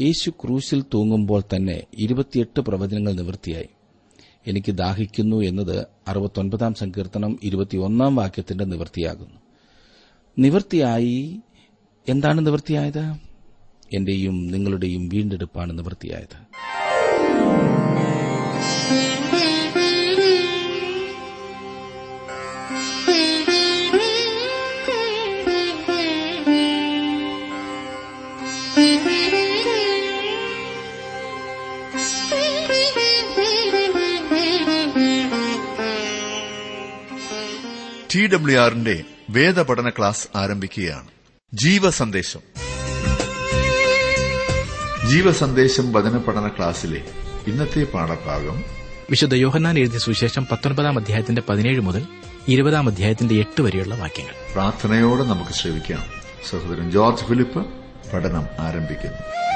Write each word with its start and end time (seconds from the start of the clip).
യേശു 0.00 0.30
ക്രൂശിൽ 0.30 0.84
തൂങ്ങുമ്പോൾ 0.94 1.42
തന്നെ 1.56 1.82
ഇരുപത്തിയെട്ട് 1.98 2.60
പ്രവചനങ്ങൾ 2.60 3.12
നിവൃത്തിയായി. 3.12 3.68
എനിക്ക് 4.46 4.72
ദാഹിക്കുന്നു 4.72 5.36
എന്നത് 5.36 5.86
അറുപത്തൊൻപതാം 6.08 6.74
സങ്കീർത്തനം 6.74 7.38
ഇരുപത്തിയൊന്നാം 7.42 8.16
വാക്യത്തിന്റെ 8.16 8.64
നിവൃത്തിയാകുന്നു. 8.64 9.40
നിവൃത്തിയായി 10.38 11.40
എന്താണ് 12.08 12.46
നിവൃത്തിയായത്? 12.46 13.14
എന്റെയും 13.92 14.46
നിങ്ങളുടെയും 14.46 15.08
വീണ്ടെടുപ്പാണ് 15.08 15.78
നിവൃത്തിയായത്. 15.78 16.36
ടി 38.14 38.26
ഡബ്ല്യു 38.26 38.58
ആറിന്റെ 38.58 39.04
വേദപഠന 39.30 39.88
ക്ലാസ് 39.88 40.28
ആരംഭിക്കുകയാണ്. 40.36 41.08
ജീവസന്ദേശം. 41.54 42.40
ജീവസന്ദേശം 45.08 45.92
വചന 45.92 46.18
പഠന 46.18 46.48
ക്ലാസ്സിലെ 46.48 47.04
ഇന്നത്തെ 47.46 47.84
പാഠഭാഗം 47.84 48.64
വിശുദ്ധ 49.10 49.34
യോഹന്നാൻ 49.34 49.78
എഴുതിയ 49.78 49.98
സുവിശേഷം 49.98 50.46
പത്തൊൻപതാം 50.52 50.98
അധ്യായത്തിന്റെ 50.98 51.42
പതിനേഴ് 51.48 51.80
മുതൽ 51.80 52.06
ഇരുപതാം 52.48 52.88
അധ്യായത്തിന്റെ 52.88 53.34
എട്ട് 53.34 53.62
വരെയുള്ള 53.62 53.94
വാക്യങ്ങൾ. 53.94 54.34
പ്രാർത്ഥനയോടെ 54.52 55.22
നമുക്ക് 55.22 55.50
ശ്രമിക്കാം 55.50 56.04
സഹോദരൻ 56.50 56.90
ജോർജ് 56.90 57.24
ഫിലിപ്പ് 57.24 57.66
പഠനം 58.12 58.46
ആരംഭിക്കുന്നു. 58.58 59.49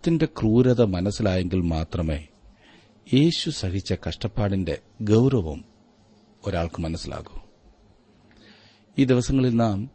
പാപത്തിന്റെ 0.00 0.26
ക്രൂരത 0.26 0.82
മനസ്സിലായെങ്കിൽ 0.82 1.60
മാത്രമേ 1.60 2.26
യേശു 3.14 3.50
സഹിച്ച 3.50 3.94
കഷ്ടപ്പാടിന്റെ 4.08 4.78
ഗൌരവം 5.02 5.64
ഒരാൾക്ക് 6.46 6.80
മനസ്സിലാകൂ. 6.80 7.40
ഈ 8.98 9.04
ദിവസങ്ങളിൽ 9.04 9.56
നാം 9.56 9.90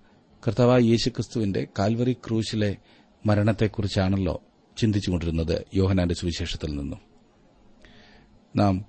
കർത്താവായ 0.47 0.79
യേശുക്രിസ്തുവിന്റെ 0.79 1.67
കാൽവറി 1.79 2.13
ക്രൂശിലെ 2.13 2.77
മരണത്തെക്കുറിച്ചാണല്ലോ 3.25 4.41
ചിന്തിച്ചുകൊണ്ടിരുന്നത് 4.77 5.65
യോഹനാന്റെ 5.73 6.15
സുവിശേഷത്തിൽ 6.15 6.75
നിന്നും. 6.75 6.99
നാം 8.55 8.85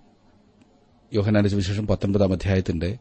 യോഹനാന്റെ 1.13 1.51
സുവിശേഷം 1.51 1.87
പത്തൊൻപതാം 1.87 2.33
അധ്യായത്തിന്റെ 2.33 2.99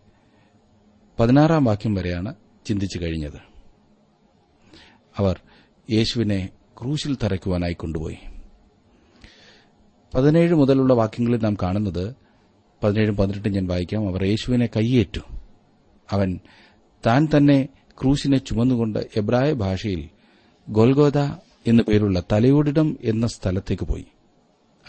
പതിനാറാം 1.19 1.66
വാക്യം 1.66 1.95
വരെയാണ് 1.95 2.36
ചിന്തിച്ചു 2.66 2.99
കഴിഞ്ഞത്. 2.99 3.41
അവർ 5.17 5.41
യേശുവിനെ 5.91 6.49
ക്രൂശിൽ 6.81 7.17
തറയ്ക്കുവാനായി 7.23 7.73
കൊണ്ടുപോയി. 7.73 8.17
പതിനേഴ് 10.13 10.53
മുതലുള്ള 10.53 10.93
വാക്യങ്ങളിൽ 10.93 11.43
നാം 11.43 11.57
കാണുന്നത് 11.63 12.15
പതിനേഴും 12.83 13.17
പതിനെട്ടും 13.17 13.51
ഞാൻ 13.51 13.67
വായിക്കാം 13.67 14.07
അവർ 14.07 14.23
യേശുവിനെ 14.23 14.65
കൈയേറ്റു 14.65 15.21
അവൻ 16.11 16.39
താൻ 17.05 17.27
തന്നെ 17.37 17.69
ക്രൂശിനെ 18.01 18.37
ചുമന്നുകൊണ്ട് 18.37 18.99
എബ്രായ 19.15 19.53
ഭാഷയിൽ 19.53 20.09
ഗോൽഗോദ 20.69 21.17
എന്നു 21.67 21.83
പേരുള്ള 21.83 22.23
തലയോടിടം 22.31 22.97
എന്ന 23.03 23.27
സ്ഥലത്തേക്ക് 23.27 23.83
പോയി. 23.83 24.05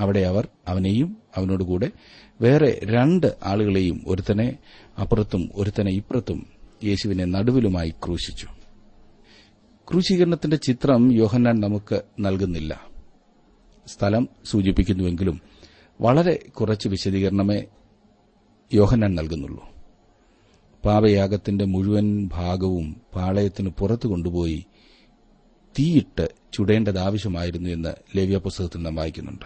അവിടെ 0.00 0.20
അവർ 0.20 0.48
അവനെയും 0.68 1.16
അവനോടുകൂടെ 1.36 1.90
വേറെ 2.40 2.80
രണ്ട് 2.84 3.36
ആളുകളെയും 3.44 4.04
ഒരുത്തനെ 4.06 4.58
അപ്പുറത്തും 5.00 5.50
ഒരുത്തനെ 5.54 5.90
ഇപ്പുറത്തും 5.92 6.46
യേശുവിനെ 6.84 7.24
നടുവിലുമായി 7.24 7.90
ക്രൂശിച്ചു. 7.90 8.55
ക്രൂശീകരണത്തിന്റെ 9.90 10.56
ചിത്രം 10.56 11.12
യോഹന്നാൻ 11.12 11.60
നമുക്ക് 11.60 12.02
നൽകുന്നില്ല. 12.20 12.80
സ്ഥലം 13.86 14.28
സൂചിപ്പിക്കുന്നുവെങ്കിലും 14.44 15.40
വളരെ 16.00 16.34
കുറച്ച് 16.34 16.88
വിശദീകരണമേ 16.88 17.64
യോഹന്നാൻ 18.74 19.14
നൽകുന്നുള്ളൂ. 19.14 19.68
പാപയാഗത്തിന്റെ 20.84 21.64
മുഴുവൻ 21.64 22.28
ഭാഗവും 22.32 23.00
പാളയത്തിന് 23.14 23.68
പുറത്തു 23.68 24.08
കൊണ്ടുപോയി 24.08 24.66
തീയിട്ട് 25.78 26.28
ചുടേണ്ടത് 26.52 26.98
ആവശ്യമായിരുന്നു 26.98 27.70
എന്ന് 27.70 27.94
ലേവ്യ 28.16 28.36
പുസ്തകത്തിൽ 28.36 28.82
നാം 28.82 28.94
വായിക്കുന്നുണ്ട്. 28.94 29.44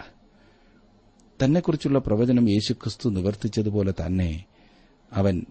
തന്നെക്കുറിച്ചുള്ള 1.43 1.99
പ്രവചനം 1.99 2.49
യേശുക്രിസ്തു 2.49 3.09
നിവർത്തിച്ചതുപോലെ 3.09 3.93
തന്നെ 4.05 4.45
അവൻ 5.13 5.45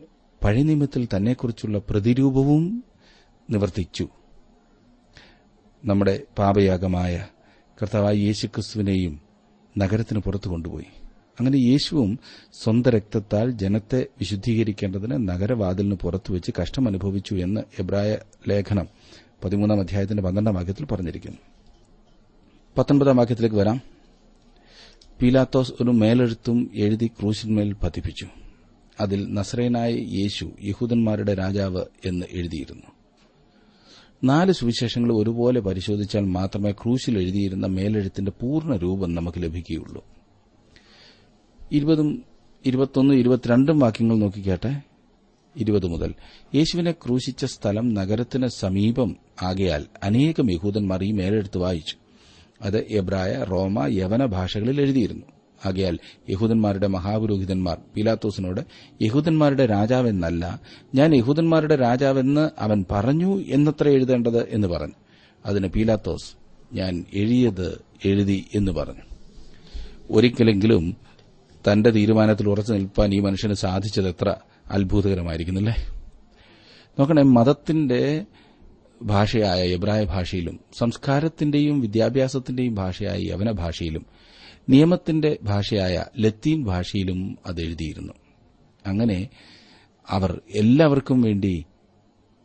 പഴയനിയമത്തിൽ 0.44 1.08
തന്നെക്കുറിച്ചുള്ള 1.16 1.78
പ്രതിരൂപവും 1.78 2.84
നിവർത്തിച്ചു. 3.50 4.08
നമ്മുടെ 5.84 6.22
പാപയാഗമായ 6.38 7.26
കർത്താവായ 7.82 8.14
യേശുക്രിസ്തുവിനെയും 8.14 9.20
നഗരത്തിന് 9.78 10.20
പുറത്തു 10.20 10.48
കൊണ്ടുപോയി. 10.48 10.84
അങ്ങനെ 11.40 11.56
യേശുവും 11.56 12.18
സ്വന്തം 12.52 12.90
രക്തത്താൽ 12.90 13.50
ജനത്തെ 13.50 14.06
വിശുദ്ധീകരിക്കേണ്ടതിന് 14.18 15.28
നഗരവാതിലിന് 15.28 15.94
പുറത്തുവച്ച് 15.94 16.52
കഷ്ടം 16.62 16.88
അനുഭവിച്ചു 16.88 17.34
എന്ന് 17.34 17.60
എബ്രായ 17.78 18.18
ലേഖനം 18.48 18.88
പതിമൂന്നാം 19.44 19.80
അധ്യായത്തിന്റെ 19.80 20.22
പന്ത്രണ്ടാം 20.22 20.54
വാക്യത്തിൽ 20.54 20.84
പറഞ്ഞിരിക്കുന്നു. 20.84 21.38
പത്തൊൻപതാം 22.78 23.16
വാക്യത്തിലേക്ക് 23.16 23.56
വരാം. 23.56 23.80
പീലാത്തോസ് 25.22 25.72
ഒരു 25.72 25.90
മേലെഴുത്തും 25.90 26.70
എഴുതി 26.74 27.06
ക്രൂശിന്മേൽ 27.06 27.72
പതിപ്പിച്ചു. 27.72 28.26
അതിൽ 29.00 29.34
നസ്രയനായ 29.34 29.92
യേശു 29.92 30.50
യഹൂദന്മാരുടെ 30.62 31.34
രാജാവ് 31.34 31.84
എന്ന് 32.04 32.26
എഴുതിയിരുന്നു. 32.30 32.99
നാല് 34.24 34.52
സുവിശേഷങ്ങൾ 34.52 35.12
ഒരുപോലെ 35.12 35.60
പരിശോധിച്ചാൽ 35.60 36.20
മാത്രമേ 36.20 36.72
ക്രൂശിൽ 36.72 37.18
എഴുതിയിരുന്ന 37.18 37.66
മേലെഴുത്തിന്റെ 37.66 38.32
പൂർണ 38.40 38.76
രൂപം 38.76 39.14
നമുക്ക് 39.14 39.42
ലഭിക്കുകയുള്ളൂ. 39.42 40.04
ഇരുപതും 41.72 42.24
ഇരുപത്തൊന്നും 42.66 43.14
ഇരുപത്തിരണ്ടും 43.14 43.78
വാക്യങ്ങൾ 43.78 44.16
നോക്കിക്കാട്ടെ. 44.16 44.82
ഇരുപത് 45.56 45.86
മുതൽ. 45.86 46.14
യേശുവിനെ 46.54 46.92
ക്രൂശിച്ച 46.92 47.44
സ്ഥലം 47.44 47.94
നഗരത്തിന് 47.94 48.46
സമീപം 48.46 49.16
ആകയാൽ 49.42 49.86
അനേകം 50.02 50.52
യഹൂദന്മാർ 50.52 51.04
ഈ 51.04 51.12
മേലെടുത്ത് 51.12 51.58
വായിച്ചു. 51.58 51.96
അത് 52.62 52.86
എബ്രായ 52.90 53.44
റോമ 53.50 53.86
യവന 53.86 54.24
ഭാഷകളിൽ 54.24 54.80
എഴുതിയിരുന്നു. 54.80 55.39
ആകയാൽ 55.64 55.98
യഹൂദന്മാരുടെ 56.30 56.86
മഹാപുരോഹിതന്മാർ 56.86 57.78
പീലാത്തോസിനോട് 57.96 58.60
യഹൂദന്മാരുടെ 59.02 59.66
രാജാവെന്നല്ല 59.66 60.60
ഞാൻ 60.94 61.14
യഹൂദന്മാരുടെ 61.14 61.76
രാജാവെന്ന് 61.76 62.50
അവൻ 62.58 62.84
പറഞ്ഞു 62.90 63.40
എന്നത്ര 63.40 63.88
എഴുതേണ്ടത്? 63.88 64.48
എന്ന് 64.50 64.68
പറഞ്ഞു. 64.68 64.94
അതിന് 65.46 65.66
പീലാത്തോസ് 65.66 66.32
ഞാൻ 66.74 67.04
എഴുതിയത് 67.14 67.80
എഴുതി 68.04 68.44
എന്ന് 68.54 68.72
പറഞ്ഞു. 68.72 69.02
ഒരിക്കലെങ്കിലും 70.10 70.96
തന്റെ 71.72 71.90
തീരുമാനത്തിൽ 71.90 72.48
ഉറച്ചു 72.48 72.72
നിൽപ്പാൻ 72.72 73.14
ഈ 73.14 73.18
മനുഷ്യന് 73.18 73.54
സാധിച്ചത് 73.54 74.08
എത്ര 74.08 74.34
അത്ഭുതകരമായിരിക്കുന്നില്ലേ? 74.70 76.00
നോക്കണേ 76.98 77.22
മതത്തിന്റെ 77.22 78.24
ഭാഷയായ 79.02 79.62
എബ്രായ 79.62 80.04
ഭാഷയിലും 80.04 80.60
സംസ്കാരത്തിന്റെയും 80.78 81.80
വിദ്യാഭ്യാസത്തിന്റെയും 81.80 82.74
ഭാഷയായ 82.74 83.18
യവന 83.20 83.50
ഭാഷയിലും 83.50 84.06
നിയമത്തിന്റെ 84.68 85.38
ഭാഷയായ 85.42 86.04
ലത്തീൻ 86.18 86.64
ഭാഷയിലും 86.64 87.38
അത് 87.46 87.60
എഴുതിയിരുന്നു. 87.60 88.12
അങ്ങനെ 88.86 89.28
അവർ 90.08 90.40
എല്ലാവർക്കും 90.50 91.22
വേണ്ടി 91.22 91.64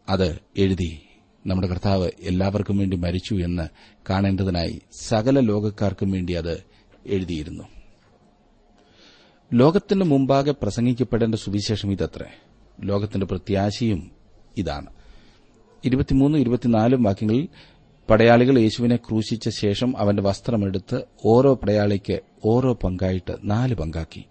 അത് 0.09 0.39
എഴുതി. 0.57 1.01
നമ്മുടെ 1.47 1.67
കർത്താവ് 1.67 2.09
എല്ലാവർക്കും 2.19 2.77
വേണ്ടി 2.77 2.97
മരിച്ചു 2.97 3.35
എന്ന് 3.35 3.67
കാണേണ്ടതിനായി 4.09 4.81
സകല 5.01 5.39
ലോകക്കാർക്കും 5.39 6.11
വേണ്ടി 6.11 6.33
അത് 6.33 6.63
എഴുതിയിരുന്നു. 7.05 7.63
ലോകത്തിന് 9.53 10.03
മുമ്പാകെ 10.03 10.51
പ്രസംഗിക്കപ്പെടേണ്ട 10.51 11.35
സുവിശേഷം 11.35 11.91
ഇതത്രേ. 11.91 12.25
ലോകത്തിന്റെ 12.83 13.25
പ്രത്യാശയും 13.25 14.11
ഇതാണ്. 14.57 14.87
ഇരുപത്തിമൂന്നും 15.85 16.39
ഇരുപത്തിനാലും 16.39 17.03
വാക്യങ്ങളിൽ 17.03 17.47
പടയാളികൾ 18.09 18.59
യേശുവിനെ 18.59 18.95
ക്രൂശിച്ച 18.95 19.49
ശേഷം 19.49 19.97
അവന്റെ 19.97 20.23
വസ്ത്രമെടുത്ത് 20.23 21.01
ഓരോ 21.25 21.53
പടയാളിക്ക് 21.53 22.19
ഓരോ 22.45 22.73
പങ്കായിട്ട് 22.73 23.35
നാല് 23.43 23.75
പങ്കാക്കി. 23.75 24.25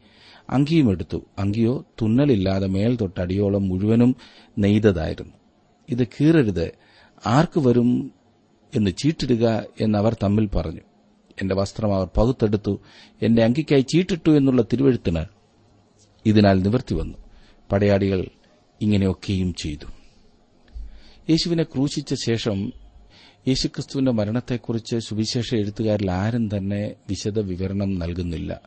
അങ്കിയും 0.51 0.91
എടുത്തു. 0.91 1.23
അങ്കിയോ 1.39 1.85
തുന്നലില്ലാതെ 2.03 2.67
മേൽ 2.67 2.97
തൊട്ടടിയോളം 2.97 3.69
മുഴുവനും 3.69 4.17
നെയ്തതായിരുന്നു. 4.59 5.33
ഇത് 5.89 6.07
കീറരുത്. 6.07 6.73
ആർക്ക് 7.27 7.61
വരും 7.61 8.13
എന്ന് 8.75 8.91
ചീട്ടിടുക 8.91 9.65
എന്നവർ 9.81 10.17
തമ്മിൽ 10.23 10.47
പറഞ്ഞു. 10.47 10.81
എന്റെ 11.43 11.55
വസ്ത്രം 11.55 11.95
അവർ 11.95 12.09
പകുത്തെടുത്തു. 12.17 12.81
എന്റെ 13.23 13.45
അങ്കിക്കായി 13.45 13.81
ചീട്ടിട്ടു 13.81 14.31
എന്നുള്ള 14.31 14.63
തിരുവഴുത്തിന് 14.63 15.25
ഇതിനാൽ 16.27 16.63
നിവർത്തി 16.63 16.95
വന്നു. 16.95 17.19
പടയാളികൾ 17.73 18.27
ഇങ്ങനെയൊക്കെയും 18.81 19.55
ചെയ്തു. 19.55 19.85
യേശുവിനെ 21.31 21.63
ക്രൂശിച്ച 21.63 22.15
ശേഷം 22.15 22.84
യേശുക്രിസ്തുവിന്റെ 23.49 24.13
മരണത്തെക്കുറിച്ച് 24.13 24.97
സുവിശേഷ 24.97 25.55
എഴുത്തുകാരിൽ 25.55 26.11
ആരും 26.11 26.57
തന്നെ 26.57 26.95
വിശദ 27.09 27.39
വിവരണം 27.39 27.99
നൽകുന്നില്ല. 27.99 28.61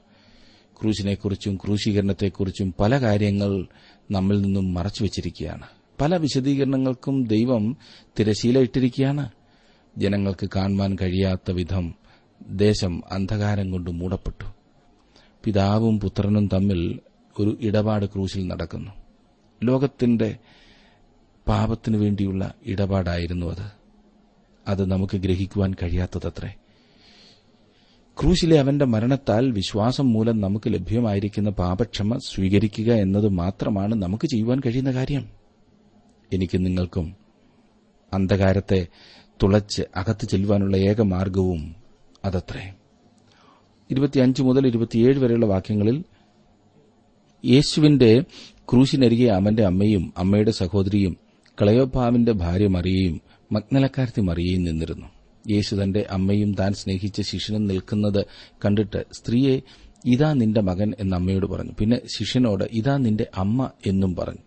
ക്രൂശിനെക്കുറിച്ചും 0.81 1.55
ക്രൂശീകരണത്തെക്കുറിച്ചും 1.55 2.73
പല 2.79 3.01
കാര്യങ്ങൾ 3.01 3.67
നമ്മിൽ 4.11 4.41
നിന്നും 4.41 4.73
മറച്ചുവെച്ചിരിക്കുകയാണ് 4.73 5.67
പല 6.01 6.17
വിശദീകരണങ്ങൾക്കും 6.17 7.27
ദൈവം 7.27 7.77
തിരശീല 8.19 8.59
ഇട്ടിരിക്കുകയാണ് 8.59 9.29
ജനങ്ങൾക്ക് 9.97 10.49
കാണുവാൻ 10.55 10.97
കഴിയാത്ത 11.01 11.51
വിധം 11.51 11.93
ദേശം 12.47 13.01
അന്ധകാരം 13.11 13.71
കൊണ്ട് 13.71 13.89
മൂടപ്പെട്ടു. 13.89 14.53
പിതാവും 15.43 15.99
പുത്രനും 15.99 16.47
തമ്മിൽ 16.47 16.99
ഒരു 17.39 17.57
ഇടപാട് 17.61 18.05
ക്രൂശിൽ 18.05 18.47
നടക്കുന്നു. 18.47 18.91
ലോകത്തിന്റെ 19.63 20.37
പാപത്തിനു 21.47 21.97
വേണ്ടിയുള്ള 21.97 22.53
ഇടപാടായിരുന്നു 22.65 23.45
അത്. 23.45 23.86
അത് 24.67 24.91
നമുക്ക് 24.91 25.17
ഗ്രഹിക്കുവാൻ 25.17 25.73
കഴിയാത്തതത്രേ. 25.83 26.53
ക്രൂശിലെ 28.21 28.59
അവന്റെ 28.59 28.85
മരണത്താൽ 28.85 29.51
വിശ്വാസം 29.51 30.13
മൂലം 30.13 30.41
നമുക്ക് 30.41 30.73
ലഭ്യമായിരിക്കുന്ന 30.73 31.49
പാപക്ഷമ 31.49 32.17
സ്വീകരിക്കുക 32.17 32.93
എന്നത് 32.93 33.27
മാത്രമാണ് 33.27 33.95
നമുക്ക് 33.95 34.27
ചെയ്യുവാൻ 34.27 34.59
കഴിയുന്ന 34.59 34.91
കാര്യം. 34.91 35.29
എനിക്ക് 36.33 36.65
നിങ്ങൾക്കും 36.65 37.15
അന്ധകാരത്തെ 38.13 38.87
തുളച്ച് 39.43 39.83
അകത്ത് 39.95 40.25
ചെല്ലുവാനുള്ള 40.25 40.77
ഏക 40.77 41.01
മാർഗവും 41.01 41.75
അതത്രേ. 42.25 42.73
ഇരുപത്തിയഞ്ച് 43.91 44.43
മുതൽ 44.43 44.67
ഇരുപത്തിയേഴ് 44.67 45.19
വരെയുള്ള 45.19 45.45
വാക്യങ്ങളിൽ 45.45 46.03
യേശുവിന്റെ 47.45 48.23
ക്രൂശിനരികെ 48.71 49.31
അവന്റെ 49.31 49.65
അമ്മയും 49.65 50.13
അമ്മയുടെ 50.17 50.51
സഹോദരിയും 50.51 51.17
ക്ലയോഭാവിന്റെ 51.61 52.31
ഭാര്യ 52.31 52.67
മറിയയും 52.67 53.26
മഗ്നലക്കാരത്തി 53.51 54.21
മറിയയും 54.21 54.63
നിന്നിരുന്നു. 54.63 55.07
യേശു 55.49 55.75
തന്റെ 55.75 56.05
അമ്മയും 56.09 56.53
താൻ 56.53 56.73
സ്നേഹിച്ച 56.73 57.21
ശിഷ്യനും 57.21 57.67
നിൽക്കുന്നത് 57.67 58.25
കണ്ടിട്ട് 58.65 59.05
സ്ത്രീയെ 59.11 59.61
ഇതാ 60.05 60.33
നിന്റെ 60.33 60.61
മകൻ 60.61 60.93
എന്ന് 60.99 61.15
അമ്മയോട് 61.15 61.45
പറഞ്ഞു. 61.45 61.71
പിന്നെ 61.79 62.01
ശിഷ്യനോട് 62.17 62.63
ഇതാ 62.73 62.97
നിന്റെ 62.97 63.27
അമ്മ 63.35 63.69
എന്നും 63.85 64.15
പറഞ്ഞു. 64.15 64.43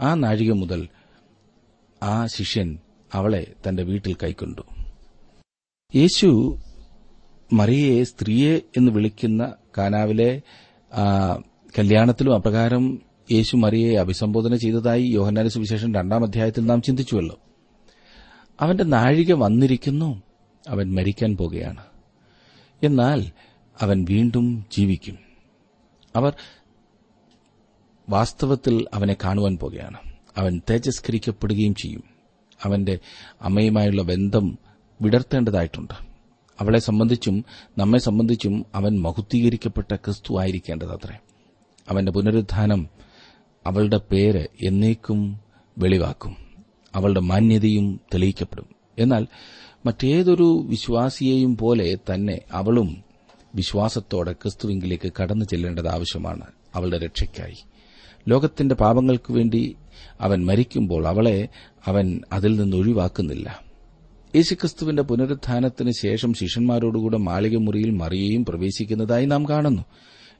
ആ 0.00 0.14
നാഴിക 0.14 0.52
മുതൽ 0.52 0.88
ആ 2.02 2.26
ശിഷ്യൻ 2.26 2.78
അവളെ 3.14 3.46
തന്റെ 3.68 3.82
വീട്ടിൽ 3.82 4.14
കൈക്കൊണ്ടു. 4.14 4.60
യേശു 5.94 6.58
മറിയയെ 7.52 8.02
സ്ത്രീയെ 8.02 8.60
എന്ന് 8.76 8.92
വിളിക്കുന്ന 8.92 9.54
കാനാവിലെ 9.78 10.40
കല്യാണത്തിലും 11.78 12.34
അപ്രകാരം 12.34 12.98
യേശു 13.32 13.56
മറിയയെ 13.56 13.96
അഭിസംബോധന 13.96 14.54
ചെയ്തതായി 14.54 15.02
യോഹന്നാന 15.02 15.48
സുവിശേഷം 15.48 15.94
രണ്ടാം 15.94 16.24
അധ്യായത്തിൽ 16.24 16.66
നാം 16.66 16.82
ചിന്തിച്ചുവല്ലോ. 16.82 17.38
അവന്റെ 18.60 18.84
നാഴിക 18.84 19.32
വന്നിരിക്കുന്നു. 19.32 20.22
അവൻ 20.68 20.94
മരിക്കാൻ 20.94 21.36
പോകുകയാണ്. 21.36 21.84
എന്നാൽ 22.82 23.32
അവൻ 23.80 24.06
വീണ്ടും 24.10 24.66
ജീവിക്കും. 24.72 25.18
അവർ 26.16 26.34
വാസ്തവത്തിൽ 28.08 28.86
അവനെ 28.94 29.16
കാണുവാൻ 29.24 29.56
പോകുകയാണ്. 29.56 29.98
അവൻ 30.36 30.60
തേജസ്കരിക്കപ്പെടുകയും 30.70 31.74
ചെയ്യും. 31.74 32.04
അവന്റെ 32.64 32.98
അമ്മയുമായുള്ള 33.42 34.02
ബന്ധം 34.02 34.58
വിടർത്തേണ്ടതായിട്ടുണ്ട്. 35.02 35.94
അവളെ 36.60 36.78
സംബന്ധിച്ചും 36.78 37.44
നമ്മെ 37.78 37.98
സംബന്ധിച്ചും 37.98 38.66
അവൻ 38.74 39.00
മഹുദ്ധീകരിക്കപ്പെട്ട 39.00 39.94
ക്രിസ്തു 39.94 40.40
ആയിരിക്കേണ്ടതത്രേ. 40.40 41.18
അവന്റെ 41.90 42.12
പുനരുദ്ധാനം 42.12 42.88
അവളുടെ 43.66 43.96
പേര് 43.96 44.46
എന്നേക്കും 44.66 45.40
വെളിവാക്കും. 45.78 46.45
അവളുടെ 46.96 47.20
മാന്യതയും 47.20 48.00
തെളിയിക്കപ്പെടും. 48.14 48.66
എന്നാൽ 48.98 49.26
മറ്റേതൊരു 49.86 50.64
വിശ്വാസിയെയും 50.66 51.56
പോലെ 51.56 51.98
തന്നെ 52.14 52.40
അവളും 52.52 53.04
വിശ്വാസത്തോടെ 53.54 54.32
ക്രിസ്തുവിങ്കിലേക്ക് 54.32 55.12
കടന്നു 55.22 55.44
ചെല്ലേണ്ടത് 55.44 55.88
ആവശ്യമാണ്. 55.88 56.46
അവളുടെ 56.74 56.98
രക്ഷയ്ക്കായി. 56.98 57.54
ലോകത്തിന്റെ 58.28 58.74
പാപങ്ങൾക്കു 58.74 59.32
വേണ്ടി 59.32 59.76
അവൻ 60.20 60.46
മരിക്കുമ്പോൾ 60.46 61.06
അവളെ 61.06 61.48
അവൻ 61.86 62.20
അതിൽ 62.32 62.60
നിന്ന് 62.60 62.76
ഒഴിവാക്കുന്നില്ല. 62.76 63.60
യേശുക്രിസ്തുവിന്റെ 64.36 65.02
പുനരുത്ഥാനത്തിന് 65.02 65.90
ശേഷം 65.90 66.34
ശിഷ്യന്മാരോടുകൂടെ 66.34 67.16
മാളികമുറിയിൽ 67.16 67.90
മറിയയും 67.90 68.44
പ്രവേശിക്കുന്നതായി 68.44 69.26
നാം 69.26 69.48
കാണുന്നു. 69.48 69.82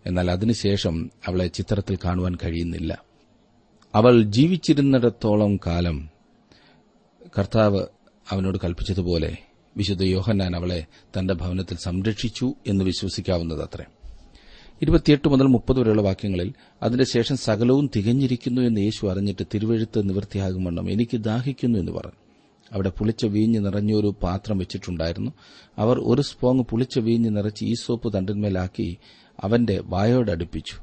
എന്നാൽ 0.07 0.31
അതിനുശേഷം 0.31 1.11
അവളെ 1.29 1.47
ചിത്രത്തിൽ 1.47 1.99
കാണുവാൻ 2.05 2.35
കഴിയുന്നില്ല. 2.35 2.99
അവൾ 3.95 4.23
ജീവിച്ചിരുന്നിടത്തോളം 4.23 5.57
കാലം 5.57 6.16
കർത്താവ് 7.39 7.87
അവനോട് 8.31 8.59
കൽപ്പിച്ചതുപോലെ 8.65 9.37
വിശുദ്ധ 9.77 10.03
യോഹന്നാൻ 10.03 10.57
അവളെ 10.57 10.87
തന്റെ 11.19 11.35
ഭവനത്തിൽ 11.35 11.77
സംരക്ഷിച്ചു 11.77 12.55
എന്ന് 12.67 12.85
വിശ്വസിക്കാവുന്നതത്രേ. 12.85 13.85
ഇരുപത്തിയെട്ട് 14.83 15.29
മുതൽ 15.29 15.43
മുപ്പത് 15.43 15.81
വരെയുള്ള 15.81 16.03
വാക്യങ്ങളിൽ 16.03 16.53
അതിനുശേഷം 16.83 17.23
ശേഷം 17.23 17.37
സകലവും 17.37 17.91
തികഞ്ഞിരിക്കുന്നു 17.97 18.63
എന്ന് 18.63 18.81
യേശു 18.81 19.07
അറിഞ്ഞിട്ട് 19.07 19.43
തിരുവഴുത്ത് 19.55 20.09
നിവൃത്തിയാകും 20.09 20.65
വണ്ണം 20.65 20.91
എനിക്ക് 20.91 21.17
ദാഹിക്കുന്നു 21.17 21.79
എന്ന് 21.79 21.93
പറഞ്ഞു. 21.93 22.21
അവിടെ 22.73 22.91
പുളിച്ച 22.91 23.27
വീഞ്ഞ് 23.27 23.65
നിറഞ്ഞൊരു 23.65 24.15
പാത്രം 24.23 24.59
വെച്ചിട്ടുണ്ടായിരുന്നു. 24.59 25.31
അവർ 25.79 25.99
ഒരു 25.99 26.23
സ്പോങ് 26.23 26.61
പുളിച്ച 26.61 26.99
വീഞ്ഞ് 26.99 27.37
നിറച്ച് 27.37 27.75
സോപ്പ് 27.83 28.15
തണ്ടിന്മേലാക്കി 28.15 28.97
അവന്റെ 29.41 29.81
വായോടടുപ്പിച്ചു 29.85 30.77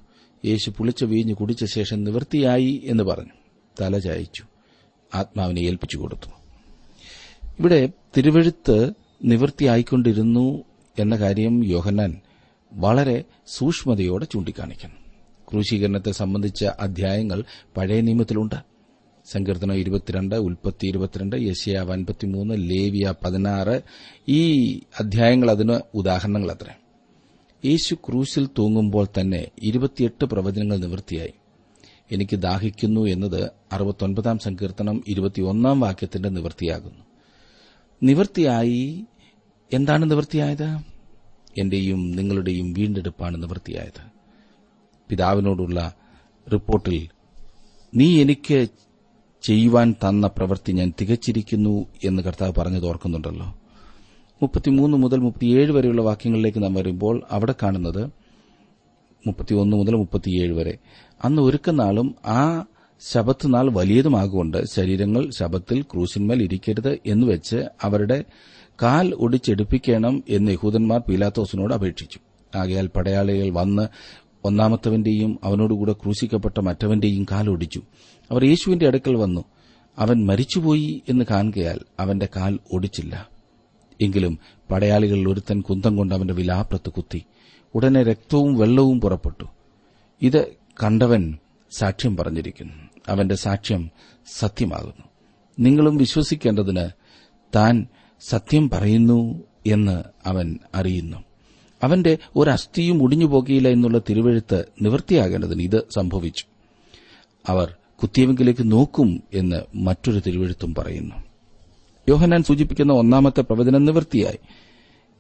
യേശു 0.46 0.70
പുളിച്ച 0.70 1.04
വീഞ്ഞ് 1.04 1.34
കുടിച്ച 1.34 1.66
ശേഷം 1.66 2.04
നിവൃത്തിയായി 2.04 2.82
എന്ന് 2.86 3.04
പറഞ്ഞു. 3.04 3.34
തല 3.82 4.00
ചായച്ചു. 4.00 4.44
ആത്മാവിനെ 5.16 5.60
ഏൽപ്പിച്ചു 5.60 5.98
കൊടുത്തു. 5.98 6.43
ഇവിടെ 7.60 7.90
തിരുവഴുത്ത് 8.18 8.94
നിവൃത്തിയായിക്കൊണ്ടിരുന്നു 9.24 10.64
എന്ന 11.00 11.16
കാര്യം 11.16 11.64
യോഹന്നാൻ 11.66 12.22
വളരെ 12.74 13.24
സൂക്ഷ്മതയോടെ 13.48 14.26
ചൂണ്ടിക്കാണിക്കുന്നു. 14.26 14.96
ക്രൂശീകരണത്തെ 15.52 16.12
സംബന്ധിച്ച 16.12 16.66
അധ്യായങ്ങൾ 16.66 17.44
പഴയ 17.78 18.02
നിയമത്തിലുണ്ട്. 18.02 18.56
സങ്കീർത്തനം 19.32 19.76
ഇരുപത്തിരണ്ട് 19.76 20.36
ഉൽപ്പത്തി 20.36 20.88
ഇരുപത്തിരണ്ട് 20.88 21.36
യശയാവ് 21.36 21.92
അൻപത്തിമൂന്ന് 21.92 22.54
ലേവിയ 22.58 23.14
പതിനാറ്. 23.24 23.82
ഈ 24.30 24.42
അധ്യായങ്ങൾ 25.00 25.52
അതിന് 25.52 25.80
ഉദാഹരണങ്ങൾ 25.94 26.52
അത്രേ 26.52 26.80
യേശു 27.66 27.96
ക്രൂശിൽ 27.96 28.46
തൂങ്ങുമ്പോൾ 28.58 29.08
തന്നെ 29.20 29.48
ഇരുപത്തിയെട്ട് 29.64 30.26
പ്രവചനങ്ങൾ 30.26 30.78
നിവൃത്തിയായി. 30.78 31.34
എനിക്ക് 32.12 32.36
ദാഹിക്കുന്നു 32.36 33.02
എന്നത് 33.02 33.52
അറുപത്തൊൻപതാം 33.72 34.40
സങ്കീർത്തനം 34.40 35.04
ഇരുപത്തിയൊന്നാം 35.08 35.80
വാക്യത്തിന്റെ 35.80 36.30
നിവൃത്തിയാകുന്നു. 36.30 37.03
നിവൃത്തിയായി. 38.04 39.06
എന്താണ് 39.74 40.12
നിവൃത്തിയായത്? 40.12 40.78
എന്റെയും 41.58 42.12
നിങ്ങളുടെയും 42.12 42.74
വീണ്ടെടുപ്പാണ് 42.74 43.44
നിവൃത്തിയായത്. 43.44 44.02
പിതാവിനോടുള്ള 45.10 45.94
റിപ്പോർട്ടിൽ 46.54 47.10
നീ 47.96 48.22
എനിക്ക് 48.22 48.68
ചെയ്യുവാൻ 49.42 49.92
തന്ന 49.92 50.28
പ്രവൃത്തി 50.28 50.72
ഞാൻ 50.72 50.94
തികച്ചിരിക്കുന്നു 51.02 51.88
എന്ന് 52.04 52.22
കർത്താവ് 52.22 52.54
പറഞ്ഞത് 52.58 52.86
ഓർക്കുന്നുണ്ടല്ലോ. 52.86 53.46
മുപ്പത്തിമൂന്ന് 54.42 54.98
മുതൽ 54.98 55.18
മുപ്പത്തിയേഴ് 55.18 55.72
വരെയുള്ള 55.72 56.02
വാക്യങ്ങളിലേക്ക് 56.02 56.64
നാം 56.64 56.74
വരുമ്പോൾ 56.74 57.22
അവിടെ 57.32 57.56
കാണുന്നത് 57.64 58.10
മുപ്പത്തിയൊന്ന് 59.28 59.78
മുതൽ 59.78 59.96
മുപ്പത്തിയേഴ് 59.96 60.54
വരെ. 60.54 60.78
അന്ന് 61.24 61.42
ഒരുക്കനാളും 61.42 62.16
ആ 62.26 62.66
ശബത്ത് 63.12 63.54
നാൾ 63.54 63.72
വലിയതുമാകൊണ്ട് 63.72 64.64
ശരീരങ്ങൾ 64.74 65.30
ശബത്തിൽ 65.40 65.82
ക്രൂശിന്മേൽ 65.82 66.44
ഇരിക്കരുത് 66.44 66.98
എന്ന് 67.06 67.28
വെച്ച് 67.28 67.66
അവരുടെ 67.82 68.24
കാൽ 68.82 69.14
ഒടിച്ചെടുപ്പിക്കണം 69.14 70.24
എന്ന് 70.30 70.52
യഹൂദന്മാർ 70.52 71.00
പീലാത്തോസിനോട് 71.00 71.74
അപേക്ഷിച്ചു. 71.74 72.20
ആകയാൽ 72.56 72.88
പടയാളികൾ 72.88 73.54
വന്ന് 73.54 73.88
ഒന്നാമത്തവന്റെയും 74.44 75.40
അവനോടുകൂടെ 75.44 75.94
ക്രൂശിക്കപ്പെട്ട 75.94 76.60
മറ്റവന്റെയും 76.60 77.24
കാൽ 77.24 77.50
ഒടിച്ചു. 77.50 77.82
അവർ 78.32 78.46
യേശുവിന്റെ 78.46 78.88
അടുക്കൽ 78.88 79.16
വന്നു. 79.16 79.44
അവൻ 79.98 80.26
മരിച്ചുപോയി 80.26 81.02
എന്ന് 81.10 81.26
കാണുകയാൽ 81.32 81.80
അവന്റെ 82.00 82.28
കാൽ 82.36 82.60
ഒടിച്ചില്ല. 82.74 83.30
എങ്കിലും 84.02 84.40
പടയാളികളിൽ 84.72 85.30
ഒരുത്തൻ 85.30 85.62
കുന്തം 85.62 85.98
കൊണ്ട് 85.98 86.16
അവന്റെ 86.16 86.34
വിലാപ്രത്ത് 86.34 86.90
കുത്തി. 86.90 87.24
ഉടനെ 87.76 88.04
രക്തവും 88.04 88.54
വെള്ളവും 88.54 89.02
പുറപ്പെട്ടു. 89.02 89.46
ഇത് 90.22 90.48
കണ്ടവൻ 90.84 91.38
സാക്ഷ്യം 91.78 92.18
പറഞ്ഞിരിക്കുന്നു. 92.18 92.93
അവന്റെ 93.10 93.36
സാക്ഷ്യം 93.36 93.92
സത്യമാകുന്നു. 94.38 95.06
നിങ്ങളും 95.60 95.98
വിശ്വസിക്കേണ്ടതിന് 95.98 96.90
താൻ 97.56 97.88
സത്യം 98.22 98.70
പറയുന്നു 98.70 99.44
എന്ന് 99.68 100.04
അവൻ 100.26 100.60
അറിയുന്നു. 100.76 101.18
അവന്റെ 101.84 102.18
ഒരു 102.36 102.50
അസ്ഥിയും 102.50 103.04
ഒടിഞ്ഞു 103.04 103.26
പോകുകയില്ല 103.26 103.68
എന്നുള്ള 103.68 104.02
തിരുവഴുത്ത് 104.10 104.66
നിവൃത്തിയാകേണ്ടതിന് 104.82 105.62
ഇത് 105.62 105.88
സംഭവിച്ചു. 105.96 106.46
അവർ 107.48 107.76
കുത്തിയവെങ്കിലേക്ക് 108.02 108.72
നോക്കും 108.72 109.24
എന്ന് 109.34 109.78
മറ്റൊരു 109.78 110.22
തിരുവഴുത്തും 110.28 110.76
പറയുന്നു. 110.76 111.16
യോഹനാൻ 112.10 112.44
സൂചിപ്പിക്കുന്ന 112.44 112.94
ഒന്നാമത്തെ 112.94 113.42
പ്രവചനം 113.42 113.86
നിവൃത്തിയായി. 113.86 114.38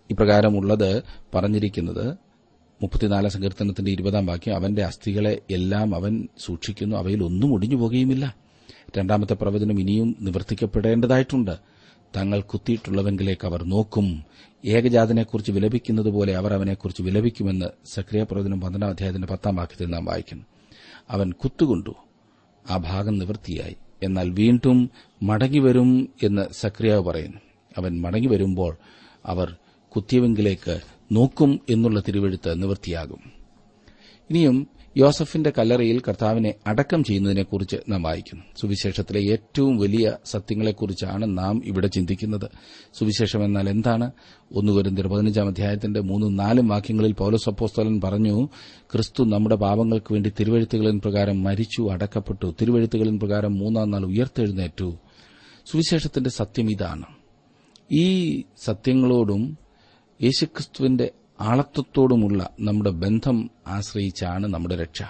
ഇപ്രകാരമുള്ളത് 0.09 1.03
പറഞ്ഞിരിക്കുന്നത് 1.35 2.17
മുപ്പത്തിനാലാം 2.81 3.31
സങ്കീർത്തനത്തിന്റെ 3.31 3.91
ഇരുപതാം 3.91 4.25
വാക്യം 4.25 4.55
അവന്റെ 4.55 4.83
അസ്ഥികളെ 4.83 5.41
എല്ലാം 5.51 5.95
അവൻ 5.95 6.27
സൂക്ഷിക്കുന്നു 6.37 6.95
അവയിൽ 6.95 7.23
ഒന്നും 7.23 7.53
ഒടിഞ്ഞു 7.53 7.75
പോകുകയുമില്ല. 7.75 8.35
രണ്ടാമത്തെ 8.97 9.33
പ്രവചനം 9.33 9.79
ഇനിയും 9.79 10.15
നിവർത്തിക്കപ്പെടേണ്ടതായിട്ടുണ്ട്. 10.21 11.51
തങ്ങൾ 12.17 12.41
കുത്തിയിട്ടുള്ളവെങ്കിലേക്ക് 12.41 13.47
അവർ 13.47 13.63
നോക്കും. 13.63 14.23
ഏകജാതനെക്കുറിച്ച് 14.65 15.51
വിലപിക്കുന്നത് 15.51 16.09
പോലെ 16.09 16.35
അവർ 16.35 16.53
അവനെക്കുറിച്ച് 16.53 17.01
വിലപിക്കുമെന്ന് 17.01 17.65
സക്രിയ 17.93 18.23
പ്രവചനം 18.23 18.61
പന്ത്രണ്ടാം 18.61 18.89
അധ്യായത്തിന്റെ 18.89 19.27
പത്താം 19.27 19.55
വാക്യത്തിൽ 19.55 19.91
നാം 19.91 20.05
വായിക്കുന്നു 20.05 20.43
അവൻ 21.09 21.31
കുത്തുകൊണ്ടു 21.31 21.93
ആ 22.69 22.77
ഭാഗം 22.77 23.17
നിവൃത്തിയായി. 23.17 23.75
എന്നാൽ 24.03 24.29
വീണ്ടും 24.29 24.89
മടങ്ങിവരും 25.23 26.09
എന്ന് 26.23 26.53
സക്രിയാവ് 26.53 27.03
പറയുന്നു. 27.03 27.37
അവൻ 27.77 28.01
മടങ്ങിവരുമ്പോൾ 28.01 28.77
അവർ 29.25 29.55
കുത്തിയവെങ്കിലേക്ക് 29.95 30.79
നോക്കും 31.13 31.60
എന്നുള്ള 31.70 32.00
തിരുവെഴുത്ത് 32.00 32.63
നിവൃത്തിയാകും 32.63 33.43
ഇനിയും 34.29 34.67
യോസഫിന്റെ 34.98 35.51
കല്ലറയിൽ 35.58 36.00
കർത്താവിനെ 36.00 36.53
അടക്കം 36.67 37.03
ചെയ്യുന്നതിനെക്കുറിച്ച് 37.03 37.75
നാം 37.89 38.03
വായിക്കുന്നു 38.03 38.43
സുവിശേഷത്തിലെ 38.62 39.32
ഏറ്റവും 39.32 39.77
വലിയ 39.77 40.13
സത്യങ്ങളെക്കുറിച്ചാണ് 40.25 41.38
നാം 41.38 41.62
ഇവിടെ 41.65 41.88
ചിന്തിക്കുന്നത്. 41.88 42.50
സുവിശേഷം 42.93 43.46
എന്നാൽ 43.46 43.70
എന്താണ്? 43.70 44.12
ഒന്നുവരും 44.51 44.96
പതിനഞ്ചാം 44.96 45.48
അധ്യായത്തിന്റെ 45.48 46.00
മൂന്നും 46.00 46.36
നാലും 46.36 46.67
വാക്യങ്ങളിൽ 46.67 47.12
പൌലോസ് 47.12 47.50
അപ്പോസ്തലൻ 47.50 48.01
പറഞ്ഞു 48.01 48.46
ക്രിസ്തു 48.91 49.24
നമ്മുടെ 49.24 49.55
പാപങ്ങൾക്ക് 49.55 50.13
വേണ്ടി 50.13 50.32
തിരുവഴുത്തുകളിൻ 50.39 51.00
പ്രകാരം 51.00 51.43
മരിച്ചു 51.43 51.91
അടക്കപ്പെട്ടു. 51.91 52.55
തിരുവഴുത്തുകളിൻ 52.62 53.20
പ്രകാരം 53.20 53.55
മൂന്നാം 53.55 53.91
നാൾ 53.91 54.05
ഉയർത്തെഴുന്നേറ്റു. 54.05 54.98
സുവിശേഷത്തിന്റെ 55.72 56.29
സത്യം 56.29 56.72
ഇതാണ്. 56.72 57.05
ഈ 57.91 58.41
സത്യങ്ങളോടും 58.63 59.62
യേശുക്രിസ്തുവിന്റെ 60.22 61.12
ആളത്വത്തോടുമുള്ള 61.41 62.50
നമ്മുടെ 62.60 62.89
ബന്ധം 62.89 63.50
ആശ്രയിച്ചാണ് 63.67 64.48
നമ്മുടെ 64.48 64.75
രക്ഷ. 64.75 65.03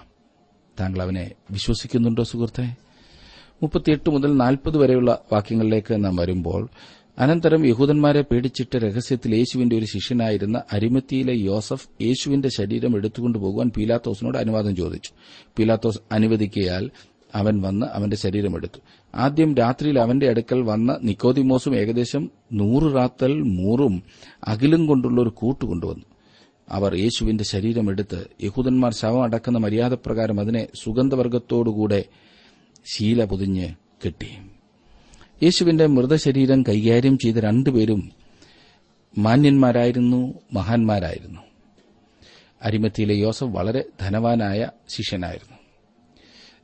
താങ്കൾ 0.79 1.01
അവനെ 1.01 1.31
വിശ്വസിക്കുന്നുണ്ടോ 1.51 2.23
സുഹൃത്തെ? 2.23 2.75
മുപ്പത്തിയെട്ട് 3.63 4.09
മുതൽ 4.09 4.37
നാൽപ്പത് 4.37 4.77
വരെയുള്ള 4.77 5.21
വാക്യങ്ങളിലേക്ക് 5.33 6.05
നാം 6.05 6.15
വരുമ്പോൾ 6.15 6.69
അനന്തരം 7.19 7.65
യഹൂദന്മാരെ 7.65 8.21
പേടിച്ചിട്ട് 8.21 8.77
രഹസ്യത്തിൽ 8.77 9.35
യേശുവിന്റെ 9.35 9.77
ഒരു 9.77 9.85
ശിഷ്യനായിരുന്ന 9.85 10.61
അരിമത്തിയിലെ 10.73 11.33
യോസഫ് 11.33 11.89
യേശുവിന്റെ 12.01 12.49
ശരീരം 12.57 12.95
എടുത്തുകൊണ്ടുപോകുവാൻ 12.95 13.71
പീലാത്തോസിനോട് 13.77 14.37
അനുവാദം 14.37 14.75
ചോദിച്ചു. 14.75 15.11
പീലാത്തോസ് 15.59 15.99
അനുവദിക്കയാൽ 16.11 16.91
അവൻ 17.35 17.61
വന്ന് 17.61 17.85
അവന്റെ 17.85 18.15
ശരീരമെടുത്തു 18.15 18.79
ആദ്യം 19.15 19.55
രാത്രിയിൽ 19.55 19.99
അവന്റെ 19.99 20.29
അടുക്കൽ 20.29 20.61
വന്ന 20.61 20.99
നിക്കോതിമോസും 21.03 21.75
ഏകദേശം 21.75 22.31
നൂറ് 22.53 22.95
റാത്തൽ 22.95 23.41
മൂറും 23.41 24.03
അകിലും 24.43 24.87
കൊണ്ടുള്ള 24.87 25.21
ഒരു 25.21 25.29
കൂട്ട് 25.29 25.65
കൊണ്ടുവന്നു. 25.65 26.05
അവർ 26.69 26.95
യേശുവിന്റെ 26.95 27.43
ശരീരമെടുത്ത് 27.43 28.27
യഹൂദന്മാർ 28.43 28.93
ശവം 28.93 29.23
അടക്കുന്ന 29.23 29.57
മര്യാദപ്രകാരം 29.57 30.39
അതിനെ 30.39 30.67
സുഗന്ധവർഗത്തോടുകൂടെ 30.83 32.03
ശീല 32.85 33.25
പൊതിഞ്ഞ് 33.25 33.69
കെട്ടി. 34.05 34.27
യേശുവിന്റെ 35.43 35.85
മൃതശരീരം 35.85 36.61
കൈകാര്യം 36.61 37.17
ചെയ്ത 37.17 37.35
രണ്ടുപേരും 37.35 38.11
മാന്യന്മാരായിരുന്നു 39.17 40.33
മഹാന്മാരായിരുന്നു. 40.53 41.39
അരിമത്തിയിലെ 42.61 43.13
യോസഫ് 43.13 43.43
വളരെ 43.43 43.83
ധനവാനായ 44.01 44.69
ശിഷ്യനായിരുന്നു. 44.89 45.57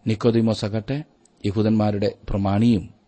നിക്കോദിമോസ് 0.08 0.65
അകട്ടെ 0.65 1.03
യഹൂദന്മാരുടെ 1.46 2.12
പ്രമാണിയും 2.29 2.98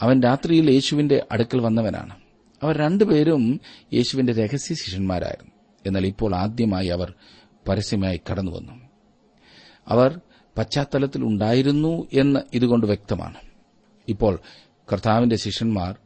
അവൻ 0.00 0.22
രാത്രിയിൽ 0.22 0.70
യേശുവിന്റെ 0.70 1.26
അടുക്കൽ 1.32 1.60
വന്നവനാണ്. 1.60 2.16
അവർ 2.62 2.76
രണ്ടുപേരും 2.76 3.60
യേശുവിന്റെ 3.94 4.32
രഹസ്യ 4.32 4.74
ശിഷ്യന്മാരായിരുന്നു. 4.74 5.52
എന്നാൽ 5.86 6.06
ഇപ്പോൾ 6.06 6.34
ആദ്യമായി 6.34 6.86
അവർ 6.86 7.14
പരസ്യമായി 7.68 8.20
കടന്നുവന്നു. 8.30 8.72
അവർ 9.88 10.20
പശ്ചാത്തലത്തിൽ 10.58 11.24
ഉണ്ടായിരുന്നു 11.24 12.06
എന്ന് 12.12 12.40
ഇതുകൊണ്ട് 12.54 12.86
വ്യക്തമാണ്. 12.86 13.34
ഇപ്പോൾ 14.08 14.40
കർത്താവിന്റെ 14.92 15.36
ശിഷ്യന്മാർ 15.36 15.96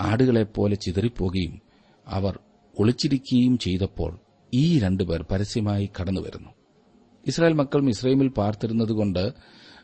ആടുകളെപ്പോലെ 0.00 0.74
ചിതറിപ്പോകുകയും 0.74 1.60
അവർ 2.06 2.38
ഒളിച്ചിരിക്കുകയും 2.78 3.58
ചെയ്തപ്പോൾ 3.58 4.18
ഈ 4.54 4.78
രണ്ടുപേർ 4.78 5.26
പരസ്യമായി 5.30 5.90
കടന്നുവരുന്നു. 6.00 6.48
ഇസ്രായേൽ 7.26 7.54
മക്കൾ 7.54 7.80
മിസ്രൈമിൽ 7.80 8.28
പാർത്തിരുന്നതുകൊണ്ട് 8.28 9.32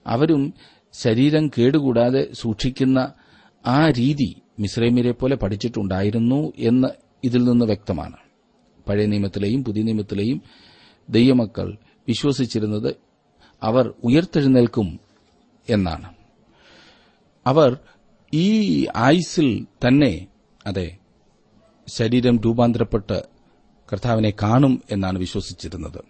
അവരും 0.06 0.54
ശരീരം 0.92 1.48
കേടുകൂടാതെ 1.48 2.28
സൂക്ഷിക്കുന്ന 2.32 3.12
ആ 3.66 3.90
രീതി 3.90 4.36
മിസ്രൈമിരെ 4.58 5.12
പോലെ 5.12 5.36
പഠിച്ചിട്ടുണ്ടായിരുന്നു 5.36 6.52
എന്ന് 6.58 6.88
ഇതിൽ 7.24 7.44
നിന്ന് 7.44 7.64
വ്യക്തമാണ്. 7.64 8.16
പഴയ 8.88 9.06
നിയമത്തിലെയും 9.06 9.64
പുതിയ 9.64 9.82
നിയമത്തിലെയും 9.82 10.42
ദൈവമക്കൾ 11.10 11.76
വിശ്വസിച്ചിരുന്നത് 12.08 12.96
അവർ 13.62 13.94
ഉയർത്തെഴുന്നേൽക്കും 14.04 15.00
എന്നാണ്. 15.70 16.14
അവർ 17.46 17.78
ഈ 18.34 18.86
ആയുസിൽ 18.96 19.66
തന്നെ 19.88 20.26
അതെ 20.66 20.96
ശരീരം 21.88 22.40
രൂപാന്തരപ്പെട്ട് 22.40 23.22
കർത്താവിനെ 23.92 24.32
കാണും 24.42 24.82
എന്നാണ് 24.90 25.18
വിശ്വസിച്ചിരുന്നത്. 25.18 26.04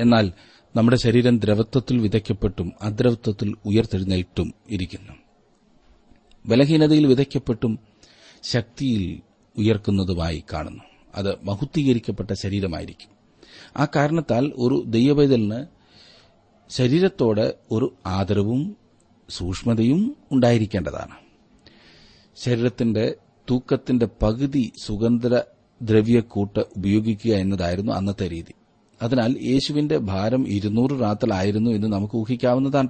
എന്നാൽ 0.00 0.32
നമ്മുടെ 0.76 0.96
ശരീരം 0.96 1.38
ദ്രവത്വത്തിൽ 1.38 1.98
വിതയ്ക്കപ്പെട്ടും 1.98 2.72
അദ്രവത്വത്തിൽ 2.82 3.54
ഉയർത്തെഴുന്നേറ്റും 3.66 4.54
ഇരിക്കുന്നു. 4.70 5.21
ബലഹീനതയിൽ 6.46 7.06
വിതയ്ക്കപ്പെട്ടും 7.06 7.78
ശക്തിയിൽ 8.42 9.20
ഉയർക്കുന്നതുമായി 9.58 10.44
കാണുന്നു. 10.52 10.84
അത് 11.14 11.44
മഹുദ്ധീകരിക്കപ്പെട്ട 11.44 12.32
ശരീരമായിരിക്കും. 12.32 13.08
ആ 13.76 13.86
കാരണത്താൽ 13.96 14.52
ഒരു 14.56 14.84
ദൈവവേദലിന് 14.86 15.66
ശരീരത്തോട് 16.70 17.54
ഒരു 17.70 17.94
ആദരവും 18.06 18.76
സൂക്ഷ്മതയും 19.28 20.16
ഉണ്ടായിരിക്കേണ്ടതാണ്. 20.32 21.14
ശരീരത്തിന്റെ 22.36 23.14
തൂക്കത്തിന്റെ 23.50 24.08
പകുതി 24.22 24.72
സുഗന്ധ 24.84 25.40
ദ്രവ്യക്കൂട്ട് 25.82 26.58
ഉപയോഗിക്കുക 26.58 27.32
എന്നതായിരുന്നു 27.32 27.92
അന്നത്തെ 27.92 28.28
രീതി. 28.28 28.54
അതിനാൽ 29.02 29.38
യേശുവിന്റെ 29.42 29.98
ഭാരം 29.98 30.48
ഇരുന്നൂറ് 30.48 31.00
റാത്തലായിരുന്നു 31.00 31.70
എന്ന് 31.70 31.86
നമുക്ക് 31.86 32.16
ഊഹിക്കാവുന്നതാണ്. 32.16 32.88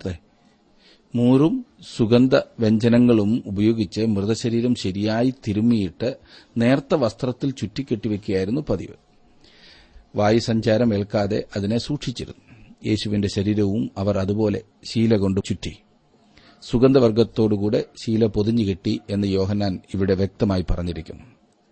മൂറും 1.15 1.67
സുഗന്ധ 1.97 2.35
വ്യഞ്ജനങ്ങളും 2.37 3.43
ഉപയോഗിച്ച് 3.47 4.01
മൃതശരീരം 4.01 4.75
ശരിയായി 4.75 5.35
തിരുമ്മിയിട്ട് 5.49 6.17
നേർത്ത 6.57 6.95
വസ്ത്രത്തിൽ 6.95 7.51
ചുറ്റിക്കെട്ടിവെക്കുകയായിരുന്നു 7.51 8.61
പതിവ്. 8.71 8.95
വായുസഞ്ചാരം 10.17 10.95
ഏൽക്കാതെ 10.95 11.45
അതിനെ 11.57 11.79
സൂക്ഷിച്ചിരുന്നു. 11.79 12.73
യേശുവിന്റെ 12.87 13.29
ശരീരവും 13.29 13.91
അവർ 13.99 14.19
അതുപോലെ 14.19 14.63
ശീല 14.85 15.17
കൊണ്ട് 15.17 15.41
ചുറ്റി. 15.45 15.77
സുഗന്ധവർഗത്തോടുകൂടെ 16.63 17.85
ശീല 18.05 18.27
പൊതിഞ്ഞുകെട്ടി 18.27 19.01
എന്ന് 19.11 19.29
യോഹന്നാൻ 19.29 19.81
ഇവിടെ 19.95 20.15
വ്യക്തമായി 20.15 20.65
പറഞ്ഞിരിക്കുന്നു. 20.71 21.23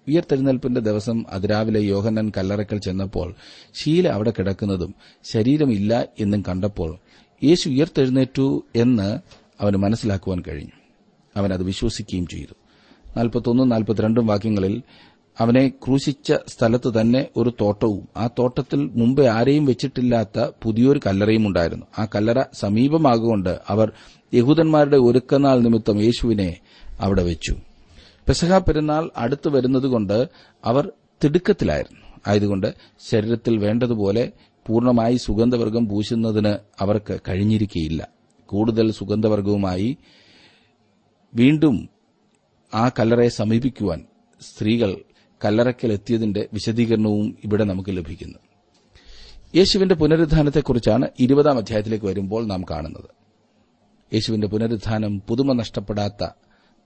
ഉയർത്തെഴുന്നേൽപ്പിന്റെ 0.08 0.80
ദിവസം 0.80 1.24
അതിരാവിലെ 1.28 1.80
യോഹന്നാൻ 1.80 2.32
കല്ലറക്കൽ 2.36 2.78
ചെന്നപ്പോൾ 2.78 3.34
ശീല 3.74 4.08
അവിടെ 4.08 4.32
കിടക്കുന്നതും 4.38 4.94
ശരീരമില്ല 5.24 6.08
എന്നും 6.20 6.44
കണ്ടപ്പോൾ 6.48 6.98
യേശു 7.44 7.68
ഉയർത്തെഴുന്നേറ്റു 7.68 8.64
എന്ന് 8.76 9.18
അവന് 9.60 9.76
മനസ്സിലാക്കുവാൻ 9.76 10.42
കഴിഞ്ഞു. 10.48 10.70
അവൻ 11.36 11.52
അത് 11.52 11.62
വിശ്വസിക്കുകയും 11.62 12.26
ചെയ്തു. 12.26 12.54
നാൽപ്പത്തൊന്നും 13.16 13.68
നാൽപ്പത്തിരണ്ടും 13.68 14.26
വാക്യങ്ങളിൽ 14.26 14.82
അവനെ 15.38 15.68
ക്രൂശിച്ച 15.68 16.32
സ്ഥലത്ത് 16.48 17.00
തന്നെ 17.00 17.26
ഒരു 17.36 17.52
തോട്ടവും 17.60 18.08
ആ 18.16 18.26
തോട്ടത്തിൽ 18.38 18.90
മുമ്പ് 18.94 19.26
ആരെയും 19.26 19.64
വെച്ചിട്ടില്ലാത്ത 19.64 20.48
പുതിയൊരു 20.62 21.00
കല്ലറയും 21.06 21.46
ഉണ്ടായിരുന്നു. 21.46 21.86
ആ 21.98 22.06
കല്ലറ 22.14 22.42
സമീപമാകൊണ്ട് 22.52 23.58
അവർ 23.68 23.92
യഹൂദന്മാരുടെ 24.34 24.96
ഒരുക്കനാൾ 24.96 25.60
നിമിത്തം 25.60 26.00
യേശുവിനെ 26.00 26.60
അവിടെ 27.00 27.22
വെച്ചു. 27.22 27.56
പെസഹ 28.28 28.58
പെരുന്നാൾ 28.58 29.10
അടുത്തു 29.16 29.50
വരുന്നതുകൊണ്ട് 29.50 30.28
അവർ 30.64 30.92
തിടുക്കത്തിലായിരുന്നു. 31.24 32.00
ആയതുകൊണ്ട് 32.28 32.74
ശരീരത്തിൽ 33.10 33.58
വേണ്ടതുപോലെ 33.58 34.32
പൂർണമായി 34.66 35.16
സുഗന്ധവർഗം 35.16 35.88
പൂശുന്നതിന് 35.88 36.54
അവർക്ക് 36.80 37.20
കഴിഞ്ഞിരിക്കയില്ല. 37.28 38.08
കൂടുതൽ 38.46 38.92
സുഗന്ധവർഗവുമായി 38.92 39.96
വീണ്ടും 41.34 41.88
ആ 42.74 42.88
കല്ലറയെ 42.88 43.28
സമീപിക്കുവാൻ 43.28 44.04
സ്ത്രീകൾ 44.40 44.96
കല്ലറയ്ക്കലെത്തിയതിന്റെ 45.44 46.48
വിശദീകരണവും 46.52 47.38
ഇവിടെ 47.44 47.64
നമുക്ക് 47.64 47.96
ലഭിക്കുന്നു. 47.96 48.38
യേശുവിന്റെ 49.56 49.94
പുനരുദ്ധാനത്തെക്കുറിച്ചാണ് 49.94 51.08
ഇരുപതാം 51.20 51.58
അധ്യായത്തിലേക്ക് 51.58 52.06
വരുമ്പോൾ 52.06 52.46
നാം 52.46 52.64
കാണുന്നത്. 52.70 53.20
യേശുവിന്റെ 54.14 54.46
പുനരുദ്ധാനം 54.46 55.22
പുതുമ 55.28 55.52
നഷ്ടപ്പെടാത്ത 55.52 56.28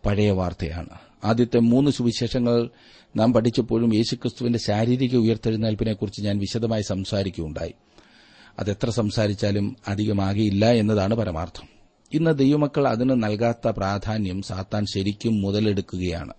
പഴയ 0.07 0.31
വാർത്തയാണ്. 0.31 0.89
ആദ്യത്തെ 1.25 1.59
മൂന്ന് 1.59 1.91
സുവിശേഷങ്ങൾ 1.91 2.71
നാം 3.17 3.33
പഠിച്ചപ്പോഴും 3.33 3.95
യേശുക്രിസ്തുവിന്റെ 3.95 4.59
ശാരീരിക 4.59 5.17
ഉയർത്തെഴുന്നേൽപ്പിനെക്കുറിച്ച് 5.17 6.23
ഞാൻ 6.23 6.39
വിശദമായി 6.39 6.83
സംസാരിക്കുകയുണ്ടായി. 6.83 7.75
അതെത്ര 8.59 8.91
സംസാരിച്ചാലും 8.91 9.77
അധികമാകിയില്ല 9.89 10.73
എന്നതാണ് 10.73 11.15
പരമാർത്ഥം. 11.15 11.69
ഇന്ന് 12.13 12.39
ദൈവമക്കൾ 12.39 12.89
അതിന് 12.89 13.11
നൽകാത്ത 13.11 13.69
പ്രാധാന്യം 13.69 14.43
സാത്താൻ 14.43 14.85
ശരിക്കും 14.95 15.43
മുതലെടുക്കുകയാണ്. 15.43 16.33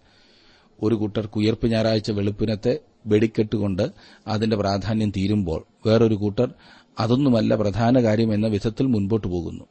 ഒരു 0.84 0.96
കൂട്ടർക്ക് 0.96 1.38
ഉയർപ്പ് 1.38 1.68
ഞായറാഴ്ച 1.68 2.12
വെളുപ്പിനത്തെ 2.12 2.80
വെടിക്കെട്ടുകൊണ്ട് 3.08 3.90
അതിന്റെ 4.28 4.56
പ്രാധാന്യം 4.56 5.10
തീരുമ്പോൾ 5.10 5.66
വേറൊരു 5.86 6.16
കൂട്ടർ 6.16 6.54
അതൊന്നുമല്ല 7.00 7.56
പ്രധാന 7.56 8.04
കാര്യം 8.04 8.34
എന്ന 8.34 8.48
വിധത്തിൽ 8.48 8.86
മുൻപോട്ടു 8.86 9.28
പോകുന്നു. 9.28 9.66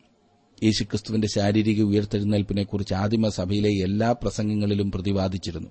യേശുക്രിസ്തുവിന്റെ 0.62 1.28
ശാരീരിക 1.28 1.82
ഉയർത്തെഴുന്നേൽപ്പിനെക്കുറിച്ച് 1.82 2.94
ആദിമ 2.94 3.28
സഭയിലെ 3.28 3.70
എല്ലാ 3.70 4.12
പ്രസംഗങ്ങളിലും 4.12 4.90
പ്രതിപാദിച്ചിരുന്നു. 4.90 5.68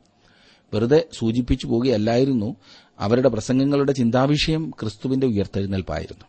വെറുതെ 0.73 1.05
സൂചിപ്പിച്ചു 1.19 1.67
പോകുകയല്ലായിരുന്നു 1.67 2.55
അവരുടെ 2.99 3.29
പ്രസംഗങ്ങളുടെ 3.29 3.91
ചിന്താവിഷയം 3.91 4.73
ക്രിസ്തുവിന്റെ 4.81 5.27
ഉയർത്തെഴുന്നേൽപ്പായിരുന്നു. 5.27 6.25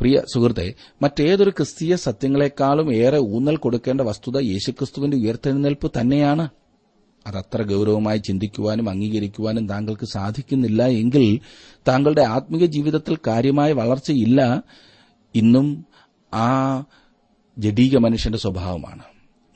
പ്രിയ 0.00 0.22
സുഹൃത്തെ 0.34 0.74
മറ്റേതൊരു 1.02 1.50
ക്രിസ്തീയ 1.50 1.96
സത്യങ്ങളെക്കാളും 1.96 2.94
ഏറെ 2.94 3.18
ഊന്നൽ 3.18 3.56
കൊടുക്കേണ്ട 3.56 4.00
വസ്തുത 4.00 4.38
യേശുക്രിസ്തുവിന്റെ 4.38 5.16
ഉയർത്തെഴുന്നേൽപ്പ് 5.16 5.92
തന്നെയാണ്. 6.00 6.48
അതത്ര 7.26 7.62
ഗൌരവമായി 7.62 8.18
ചിന്തിക്കുവാനും 8.18 8.90
അംഗീകരിക്കുവാനും 8.90 9.68
താങ്കൾക്ക് 9.68 10.06
സാധിക്കുന്നില്ല 10.06 10.86
എങ്കിൽ 10.86 11.40
താങ്കളുടെ 11.88 12.22
ആത്മീയ 12.22 12.66
ജീവിതത്തിൽ 12.66 13.18
കാര്യമായ 13.26 13.72
വളർച്ചയില്ല. 13.72 14.62
ഇന്നും 15.34 15.86
ആ 16.34 16.78
ജഡീക 17.58 17.96
മനുഷ്യന്റെ 17.96 18.38
സ്വഭാവമാണ്. 18.38 19.02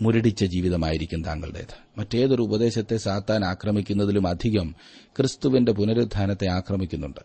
മുരടിച്ച 0.02 0.44
ജീവിതമായിരിക്കും 0.44 1.24
താങ്കളുടേത്. 1.24 1.98
മറ്റേതൊരു 1.98 2.42
ഉപദേശത്തെ 2.42 2.96
സാത്താൻ 2.96 3.44
ആക്രമിക്കുന്നതിലും 3.44 4.28
അധികം 4.28 4.74
ക്രിസ്തുവിന്റെ 5.16 5.72
പുനരുദ്ധാനത്തെ 5.72 6.48
ആക്രമിക്കുന്നുണ്ട്. 6.48 7.20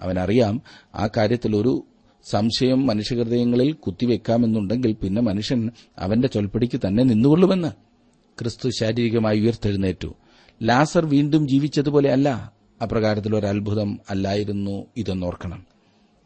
അവനറിയാം 0.00 0.62
ആ 0.94 1.08
കാര്യത്തിൽ 1.16 1.56
ഒരു 1.56 1.84
സംശയം 2.30 2.86
മനുഷ്യഹൃദയങ്ങളിൽ 2.86 3.72
കുത്തിവെക്കാമെന്നുണ്ടെങ്കിൽ 3.72 4.92
പിന്നെ 4.92 5.22
മനുഷ്യൻ 5.22 5.70
അവന്റെ 5.98 6.28
ചൊൽപ്പടിക്ക് 6.28 6.80
തന്നെ 6.86 7.02
നിന്നുകൊള്ളുമെന്ന് 7.02 7.72
ക്രിസ്തു 8.38 8.70
ശാരീരികമായി 8.80 9.40
ഉയർത്തെഴുന്നേറ്റു. 9.40 10.14
ലാസർ 10.62 11.06
വീണ്ടും 11.06 11.48
ജീവിച്ചതുപോലെ 11.48 12.12
അല്ല. 12.12 12.52
അത്ഭുതം 13.48 14.00
അല്ലായിരുന്നു 14.10 14.86
ഇതെന്നോർക്കണം. 14.96 15.66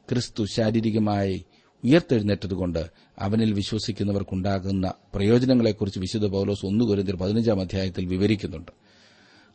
ക്രിസ്തു 0.09 0.45
ശാരീരികമായി 0.57 1.45
ഉയർത്തെഴുന്നേറ്റതുകൊണ്ട് 1.85 2.91
അവനിൽ 3.19 3.53
വിശ്വസിക്കുന്നവർക്കുണ്ടാകുന്ന 3.53 4.93
പ്രയോജനങ്ങളെക്കുറിച്ച് 5.15 6.01
വിശുദ്ധ 6.01 6.27
പൌലോസ് 6.27 6.67
ഒന്നുകുരന്തിർ 6.67 7.17
പതിനഞ്ചാം 7.17 7.61
അധ്യായത്തിൽ 7.61 8.07
വിവരിക്കുന്നുണ്ട്. 8.07 8.73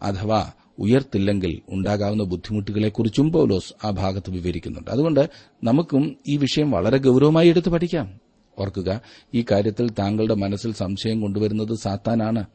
അഥവാ 0.01 0.51
ഉയർത്തില്ലെങ്കിൽ 0.79 1.61
ഉണ്ടാകാവുന്ന 1.69 2.23
ബുദ്ധിമുട്ടുകളെക്കുറിച്ചും 2.23 3.31
പൌലോസ് 3.31 3.87
ആ 3.87 3.89
ഭാഗത്ത് 3.89 4.31
വിവരിക്കുന്നുണ്ട്. 4.31 4.91
അതുകൊണ്ട് 4.91 5.29
നമുക്കും 5.63 6.17
ഈ 6.27 6.37
വിഷയം 6.37 6.71
വളരെ 6.71 6.97
ഗൌരവമായി 6.97 7.49
എടുത്ത് 7.49 7.69
പഠിക്കാം. 7.69 8.19
ഓർക്കുക 8.59 9.01
ഈ 9.33 9.45
കാര്യത്തിൽ 9.51 9.89
താങ്കളുടെ 9.89 10.33
മനസ്സിൽ 10.33 10.73
സംശയം 10.73 11.21
കൊണ്ടുവരുന്നത് 11.21 11.77
സാത്താനാണ്. 11.77 12.45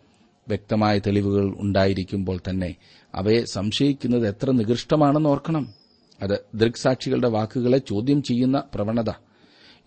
വ്യക്തമായ 0.48 0.98
തെളിവുകൾ 0.98 1.54
ഉണ്ടായിരിക്കുമ്പോൾ 1.58 2.40
തന്നെ 2.50 2.76
അവയെ 3.14 3.44
സംശയിക്കുന്നത് 3.44 4.28
എത്ര 4.28 4.50
നികൃഷ്ടമാണെന്ന് 4.50 5.28
ഓർക്കണം. 5.28 5.74
അത് 6.22 6.44
ദൃക്സാക്ഷികളുടെ 6.54 7.28
വാക്കുകളെ 7.28 7.78
ചോദ്യം 7.78 8.22
ചെയ്യുന്ന 8.22 8.62
പ്രവണത. 8.74 9.10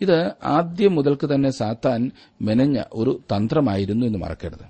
ഇത് 0.04 0.32
ആദ്യം 0.44 0.96
മുതൽക്ക് 0.96 1.36
തന്നെ 1.36 1.50
സാത്താൻ 1.50 2.12
മെനഞ്ഞ 2.42 2.82
ഒരു 2.94 3.22
തന്ത്രമായിരുന്നു 3.36 4.06
എന്ന് 4.06 4.20
മറക്കരുത്. 4.20 4.66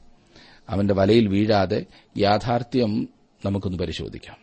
അവന്റെ 0.70 0.94
വലയിൽ 0.94 1.28
വീഴാതെ 1.28 1.86
യാഥാർത്ഥ്യം 2.18 3.10
നമുക്കൊന്ന് 3.46 3.80
പരിശോധിക്കാം. 3.80 4.38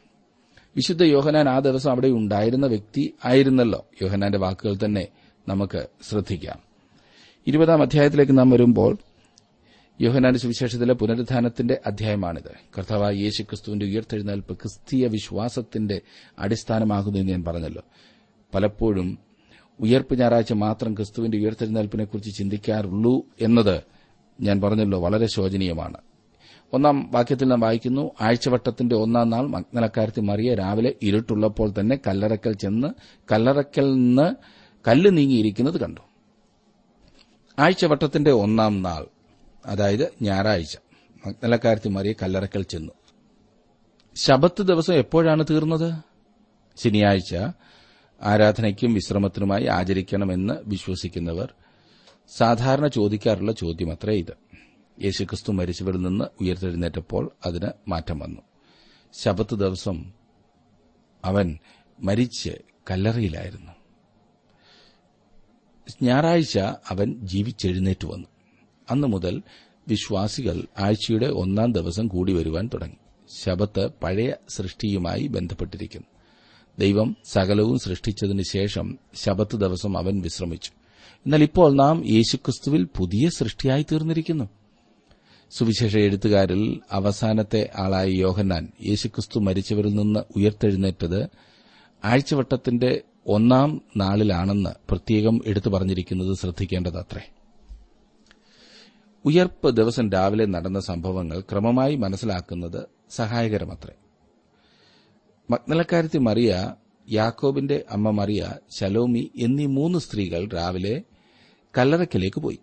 വിശുദ്ധ 0.77 1.03
യോഹനാൻ 1.03 1.49
ആ 1.49 1.59
ദിവസം 1.59 1.91
അവിടെ 1.91 2.09
ഉണ്ടായിരുന്ന 2.09 2.67
വ്യക്തി 2.67 3.15
ആയിരുന്നല്ലോ. 3.25 3.87
യോഹനാന്റെ 4.03 4.39
വാക്കുകൾ 4.39 4.77
തന്നെ 4.85 5.09
നമുക്ക് 5.49 5.87
ശ്രദ്ധിക്കാം. 6.09 6.59
ഇരുപതാം 7.47 7.83
അധ്യായത്തിലേക്ക് 7.83 8.39
നാം 8.39 8.51
വരുമ്പോൾ 8.51 8.99
യോഹനാന്റെ 10.01 10.41
സുവിശേഷത്തിലെ 10.41 10.95
പുനരുദ്ധാനത്തിന്റെ 10.95 11.81
അധ്യായമാണിത്. 11.87 12.51
കർത്താവായ 12.79 13.15
യേശു 13.15 13.43
ക്രിസ്തുവിന്റെ 13.43 13.87
ഉയർത്തെഴുന്നേൽപ്പ് 13.87 14.57
ക്രിസ്തീയ 14.57 15.07
വിശ്വാസത്തിന്റെ 15.07 16.01
അടിസ്ഥാനമാകുന്നു 16.39 17.19
എന്ന് 17.19 17.33
ഞാൻ 17.33 17.45
പറഞ്ഞല്ലോ. 17.45 17.83
പലപ്പോഴും 18.55 19.30
ഉയർപ്പ് 19.81 20.19
ഞായറാഴ്ച 20.19 20.53
മാത്രം 20.53 20.95
ക്രിസ്തുവിന്റെ 20.95 21.39
ഉയർത്തെഴുന്നേൽപ്പിനെക്കുറിച്ച് 21.39 22.39
ചിന്തിക്കാറുള്ളൂ 22.39 23.27
എന്നത് 23.41 23.83
ഞാൻ 24.41 24.61
പറഞ്ഞല്ലോ 24.61 25.01
വളരെ 25.01 25.27
ശോചനീയമാണ്. 25.27 25.97
ഒന്നാം 26.73 27.11
വാക്യത്തിൽ 27.13 27.49
നാം 27.49 27.61
വായിക്കുന്നു 27.61 28.11
ആഴ്ചവട്ടത്തിന്റെ 28.21 28.97
ഒന്നാം 28.97 29.31
നാൾ 29.31 29.47
മഗ്നലക്കാരത്തി 29.47 30.21
മറിയ 30.21 30.55
രാവിലെ 30.55 30.95
ഇരുട്ടുള്ളപ്പോൾ 31.03 31.75
തന്നെ 31.81 31.99
കല്ലറക്കൽ 32.07 32.53
ചെന്ന് 32.53 32.89
കല്ലറക്കൽ 33.33 33.95
നിന്ന് 33.95 34.35
കല്ല് 34.89 35.17
നീങ്ങിയിരിക്കുന്നത് 35.17 35.81
കണ്ടു. 35.81 36.01
ആഴ്ചവട്ടത്തിന്റെ 37.59 38.31
ഒന്നാം 38.31 38.83
നാൾ 38.83 39.07
അതായത് 39.67 40.13
ഞായറാഴ്ച 40.23 40.77
മഗ്നലക്കാരത്തി 41.27 41.89
മറിയ 41.89 42.13
കല്ലറക്കൽ 42.13 42.63
ചെന്നു. 42.63 42.93
ശബത്ത് 44.15 44.63
ദിവസം 44.63 44.95
എപ്പോഴാണ് 44.95 45.45
തീർന്നത്? 45.51 45.95
ശനിയാഴ്ച 46.77 47.37
ആരാധനയ്ക്കും 48.23 48.95
വിശ്രമത്തിനുമായി 48.95 49.67
ആചരിക്കണമെന്ന് 49.67 50.55
വിശ്വസിക്കുന്നവർ 50.65 51.55
സാധാരണ 52.37 52.87
ചോദിക്കാറുള്ള 52.87 53.53
ചോദ്യമത്രേ 53.53 54.15
ഇത്. 54.15 54.37
യേശുക്രിസ്തു 55.05 55.53
മരിച്ചവരിൽ 55.53 56.03
നിന്ന് 56.03 56.25
ഉയർത്തെഴുന്നേറ്റപ്പോൾ 56.41 57.31
അതിന് 57.47 57.69
മാറ്റം 57.89 58.19
വന്നു. 58.19 58.41
ശബത്ത് 59.13 59.55
ദിവസം 59.55 60.13
അവൻ 61.25 61.59
മരിച്ച് 62.01 62.51
കല്ലറയിലായിരുന്നു. 62.91 63.73
ഞായറാഴ്ച 66.03 66.59
അവൻ 66.59 67.27
ജീവിച്ചെഴുന്നേറ്റ് 67.27 68.07
വന്നു. 68.07 68.29
അന്നു 68.91 69.09
മുതൽ 69.09 69.43
വിശ്വാസികൾ 69.89 70.67
ആഴ്ചയുടെ 70.79 71.27
ഒന്നാം 71.27 71.73
ദിവസം 71.73 72.09
കൂടി 72.09 72.33
വരുവാൻ 72.33 72.71
തുടങ്ങി. 72.75 72.97
ശബത്ത് 73.45 73.89
പഴയ 74.03 74.33
സൃഷ്ടിയുമായി 74.49 75.27
ബന്ധപ്പെട്ടിരിക്കുന്നു. 75.27 76.10
ദൈവം 76.79 77.17
സകലവും 77.25 77.79
സൃഷ്ടിച്ചതിനു 77.79 78.43
ശേഷം 78.43 78.99
ശബത്ത് 79.15 79.57
ദിവസം 79.57 79.99
അവൻ 79.99 80.21
വിശ്രമിച്ചു. 80.21 80.71
എന്നാൽ 81.11 81.43
ഇപ്പോൾ 81.43 81.75
നാം 81.75 82.09
യേശുക്രിസ്തുവിൽ 82.11 82.85
പുതിയ 82.85 83.29
സൃഷ്ടിയായി 83.29 83.87
തീർന്നിരിക്കുന്നു. 83.93 84.49
സുവിശേഷ 85.51 85.97
എഴുത്തുകാരിൽ 85.97 86.81
അവസാനത്തെ 86.93 87.71
ആളായ 87.77 88.09
യോഹന്നാൻ 88.09 88.69
യേശുക്രിസ്തു 88.87 89.41
മരിച്ചവരിൽ 89.41 89.95
നിന്ന് 89.95 90.21
ഉയർത്തെഴുന്നേറ്റത് 90.37 91.29
ആഴ്ചവട്ടത്തിന്റെ 92.05 93.01
ഒന്നാം 93.27 93.83
നാളിലാണെന്ന് 93.97 94.71
പ്രത്യേകം 94.91 95.41
എടുത്തു 95.47 95.71
പറഞ്ഞിരിക്കുന്നത് 95.71 96.37
ശ്രദ്ധിക്കേണ്ടതത്രേ. 96.37 97.31
ഉയർപ്പ് 99.25 99.77
ദിവസം 99.77 100.11
രാവിലെ 100.11 100.47
നടന്ന 100.47 100.81
സംഭവങ്ങൾ 100.81 101.41
ക്രമമായി 101.41 101.97
മനസ്സിലാക്കുന്നത് 101.97 102.85
സഹായകരമത്രേ. 103.11 103.95
മഗ്നലക്കാരത്തി 105.51 106.19
മറിയ 106.19 106.75
യാക്കോബിന്റെ 107.11 107.85
അമ്മ 107.91 108.11
മറിയ 108.11 108.53
ശലോമി 108.79 109.31
എന്നീ 109.37 109.67
മൂന്ന് 109.67 109.99
സ്ത്രീകൾ 109.99 110.49
രാവിലെ 110.49 111.03
കല്ലറയ്ക്കലേക്ക് 111.79 112.41
പോയി. 112.41 112.59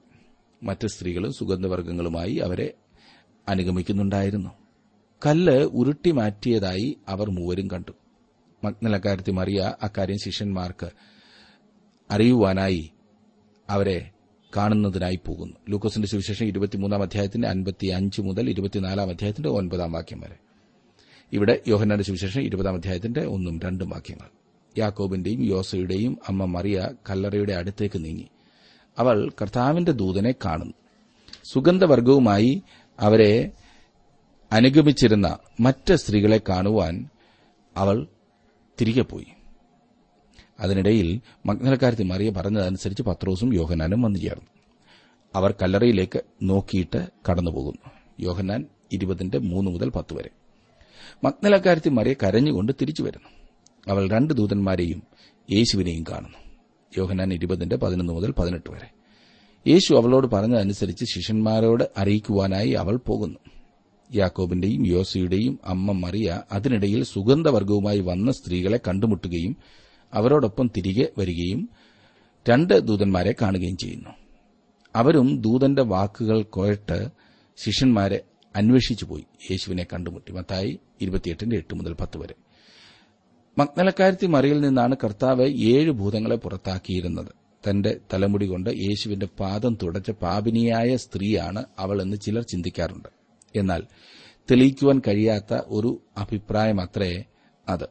മറ്റ് 0.63 0.88
സ്ത്രീകളും 0.88 1.34
സുഗന്ധവർഗങ്ങളുമായി 1.34 2.36
അവരെ 2.36 2.73
അനുഗമിക്കുന്നുണ്ടായിരുന്നു. 3.50 4.50
കല്ല് 5.26 5.63
ഉരുട്ടി 5.63 6.12
മാറ്റിയതായി 6.12 6.97
അവർ 7.08 7.30
മൂവരും 7.30 7.67
കണ്ടു. 7.67 7.91
മഗ്നലക്കാരത്തി 8.63 9.32
മറിയ 9.32 9.73
അക്കാര്യം 9.84 10.17
ശിഷ്യന്മാർക്ക് 10.17 10.89
അറിയുവാനായി 12.12 12.91
അവരെ 13.69 14.12
കാണുന്നതിനായി 14.58 15.19
പോകുന്നു. 15.28 15.58
ലൂക്കോസിന്റെ 15.69 16.08
സുവിശേഷം 16.08 16.45
ഇരുപത്തിമൂന്നാം 16.45 17.02
അധ്യായത്തിന്റെ 17.02 17.47
അൻപത്തി 17.47 17.88
അഞ്ച് 17.88 18.21
മുതൽ 18.21 18.50
ഇരുപത്തിനാലാം 18.50 19.10
അധ്യായത്തിന്റെ 19.10 19.50
ഒൻപതാം 19.50 19.91
വാക്യം 19.91 20.19
വരെ. 20.19 20.47
ഇവിടെ 21.34 21.62
യോഹന്നാന്റെ 21.68 22.04
സുവിശേഷം 22.04 22.42
ഇരുപതാം 22.42 22.74
അധ്യായത്തിന്റെ 22.74 23.26
ഒന്നും 23.26 23.60
രണ്ടും 23.60 23.90
വാക്യങ്ങൾ. 23.90 24.30
യാക്കോബിന്റെയും 24.78 25.44
യോസയുടെയും 25.44 26.18
അമ്മ 26.28 26.46
മറിയ 26.46 26.90
കല്ലറയുടെ 27.10 27.54
അടുത്തേക്ക് 27.54 28.06
നീങ്ങി. 28.06 28.28
അവൾ 29.00 29.30
കർത്താവിന്റെ 29.42 29.92
ദൂതനെ 29.92 30.32
കാണുന്നു. 30.46 30.74
സുഗന്ധവർഗവുമായി 31.52 32.62
അവരെ 33.00 33.52
അനുഗമിച്ചിരുന്ന 34.52 35.38
മറ്റ് 35.60 35.96
സ്ത്രീകളെ 35.96 36.42
കാണുവാൻ 36.50 37.10
അവൾ 37.78 38.08
തിരികെ 38.82 39.02
പോയി. 39.02 39.26
അതിനിടയിൽ 40.60 41.22
മഗ്നലക്കാരത്തി 41.46 42.04
മറിയ 42.04 42.30
പറഞ്ഞതനുസരിച്ച് 42.30 43.04
പത്രോസും 43.04 43.54
യോഹനാനും 43.54 44.02
വന്നു 44.02 44.20
ചേർന്നു. 44.20 44.48
അവർ 45.36 45.52
കല്ലറയിലേക്ക് 45.52 46.22
നോക്കിയിട്ട് 46.44 47.08
കടന്നുപോകുന്നു. 47.30 47.92
യോഹനാൻ 48.20 48.66
ഇരുപതിന്റെ 48.92 49.38
മൂന്ന് 49.38 49.72
മുതൽ 49.72 49.90
പത്ത് 49.90 50.13
വരെ. 50.13 50.30
മഗ്നലക്കാരത്തി 51.24 51.90
മറിയ 51.90 52.14
കരഞ്ഞുകൊണ്ട് 52.14 52.74
തിരിച്ചു 52.82 53.04
വരുന്നു. 53.04 53.30
അവൾ 53.88 54.10
രണ്ട് 54.10 54.34
ദൂതന്മാരെയും 54.34 55.04
യേശുവിനെയും 55.54 56.04
കാണുന്നു. 56.04 56.38
യോഹനാൻ 56.98 57.34
ഇരുപതിന്റെ 57.34 57.76
പതിനൊന്ന് 57.76 58.14
മുതൽ 58.14 58.32
പതിനെട്ട് 58.32 58.72
വരെ. 58.72 58.92
യേശു 59.68 59.94
അവളോട് 59.94 60.28
പറഞ്ഞതനുസരിച്ച് 60.28 61.06
ശിഷ്യന്മാരോട് 61.06 61.84
അറിയിക്കുവാനായി 61.98 62.70
അവൾ 62.70 62.98
പോകുന്നു. 62.98 63.40
യാക്കോബിന്റെയും 64.16 64.88
യോസയുടെയും 64.88 65.60
അമ്മ 65.66 65.92
മറിയ 65.92 66.42
അതിനിടയിൽ 66.52 67.04
സുഗന്ധവർഗവുമായി 67.04 68.00
വന്ന 68.00 68.32
സ്ത്രീകളെ 68.32 68.80
കണ്ടുമുട്ടുകയും 68.88 69.58
അവരോടൊപ്പം 70.14 70.72
തിരികെ 70.78 71.10
വരികയും 71.18 71.70
രണ്ട് 72.50 72.80
ദൂതന്മാരെ 72.80 73.36
കാണുകയും 73.42 73.78
ചെയ്യുന്നു. 73.78 74.10
അവരും 74.96 75.42
ദൂതന്റെ 75.42 75.82
വാക്കുകൾ 75.82 76.42
കേട്ട് 76.42 77.08
ശിഷ്യന്മാരെ 77.58 78.22
അന്വേഷിച്ചുപോയി 78.56 79.26
യേശുവിനെ 79.52 79.88
കണ്ടുമുട്ടി 79.94 80.32
മത്തായി 80.32 80.80
ഇരുപത്തിയെട്ടിന്റെ 81.02 81.56
എട്ട് 81.56 81.76
മുതൽ 81.76 81.94
പത്ത് 81.94 82.18
വരെ. 82.18 82.36
മഗ്നലക്കാരത്തി 83.58 84.26
മറിയിൽ 84.26 84.60
നിന്നാണ് 84.60 84.96
കർത്താവ് 85.04 85.48
ഏഴ് 85.48 85.92
ഭൂതങ്ങളെ 85.92 86.36
പുറത്താക്കിയിരുന്നത്. 86.36 87.28
തന്റെ 87.70 88.00
തലമുടി 88.14 88.46
കൊണ്ട് 88.46 88.70
യേശുവിന്റെ 88.70 89.28
പാദം 89.40 89.78
തുടച്ച 89.84 90.12
പാപിനിയായ 90.12 90.96
സ്ത്രീയാണ് 90.96 91.66
അവൾ 91.80 92.02
എന്ന് 92.02 92.18
ചിലർ 92.18 92.44
ചിന്തിക്കാറുണ്ട്. 92.44 93.10
എന്നാൽ 93.56 93.84
തെളിയിക്കുവാൻ 94.52 95.02
കഴിയാത്ത 95.08 95.54
ഒരു 95.68 96.02
അഭിപ്രായം 96.18 96.82
അത്രേ 96.82 97.24
അത്. 97.70 97.88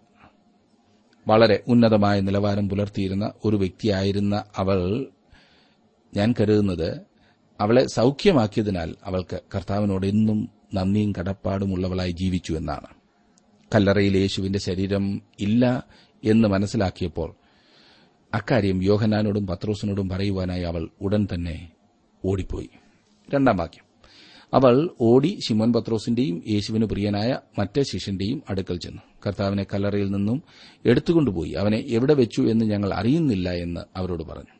വളരെ 1.29 1.63
ഉന്നതമായ 1.69 2.21
നിലവാരം 2.21 2.69
പുലർത്തിയിരുന്ന 2.69 3.33
ഒരു 3.45 3.57
വ്യക്തിയായിരുന്ന 3.57 4.45
അവൾ 4.57 5.07
ഞാൻ 6.17 6.35
കരുതുന്നത് 6.41 7.01
അവളെ 7.61 7.87
സൌഖ്യമാക്കിയതിനാൽ 7.87 8.95
അവൾക്ക് 9.05 9.41
കർത്താവിനോട് 9.55 10.07
എന്നും 10.07 10.49
നന്ദിയും 10.75 11.13
കടപ്പാടുമുള്ളവളായി 11.19 12.11
ജീവിച്ചു 12.11 12.53
എന്നാണ്. 12.53 12.87
കല്ലറയിൽ 13.75 14.17
യേശുവിന്റെ 14.17 14.59
ശരീരം 14.59 15.23
ഇല്ല 15.41 15.85
എന്ന് 16.25 16.49
മനസ്സിലാക്കിയപ്പോൾ 16.49 17.35
അക്കാര്യം 18.35 18.83
യോഹനാനോടും 18.83 19.47
പത്രോസിനോടും 19.47 20.09
പറയുവാനായി 20.09 20.63
അവൾ 20.63 20.89
ഉടൻ 21.01 21.29
തന്നെ 21.35 21.71
ഓടിപ്പോയി. 22.25 22.71
രണ്ടാം 23.35 23.57
വാക്യം. 23.57 23.85
അവൾ 24.55 24.91
ഓടി 25.01 25.39
ശിമോൻ 25.49 25.73
പത്രോസിന്റെയും 25.73 26.43
യേശുവിന് 26.49 26.85
പ്രിയനായ 26.85 27.39
മറ്റേ 27.59 27.83
ശിഷ്യന്റെയും 27.83 28.43
അടുക്കൽ 28.51 28.79
ചെന്നു. 28.79 29.03
കർത്താവിനെ 29.27 29.67
കല്ലറയിൽ 29.75 30.11
നിന്നും 30.11 30.43
എടുത്തുകൊണ്ടുപോയി. 30.85 31.53
അവനെ 31.53 31.79
എവിടെ 31.79 32.15
വെച്ചു 32.15 32.43
എന്ന് 32.43 32.65
ഞങ്ങൾ 32.65 32.95
അറിയുന്നില്ല 32.95 33.51
എന്ന് 33.51 33.81
അവരോട് 33.97 34.23
പറഞ്ഞു. 34.23 34.56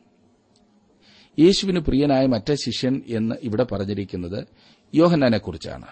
യേശുവിന് 1.39 1.79
പ്രിയനായ 1.79 2.25
മറ്റേ 2.25 2.55
ശിഷ്യൻ 2.55 3.01
എന്ന് 3.07 3.35
ഇവിടെ 3.43 3.63
പറഞ്ഞിരിക്കുന്നത് 3.63 4.47
യോഹന്നാനെക്കുറിച്ചാണ്. 4.95 5.85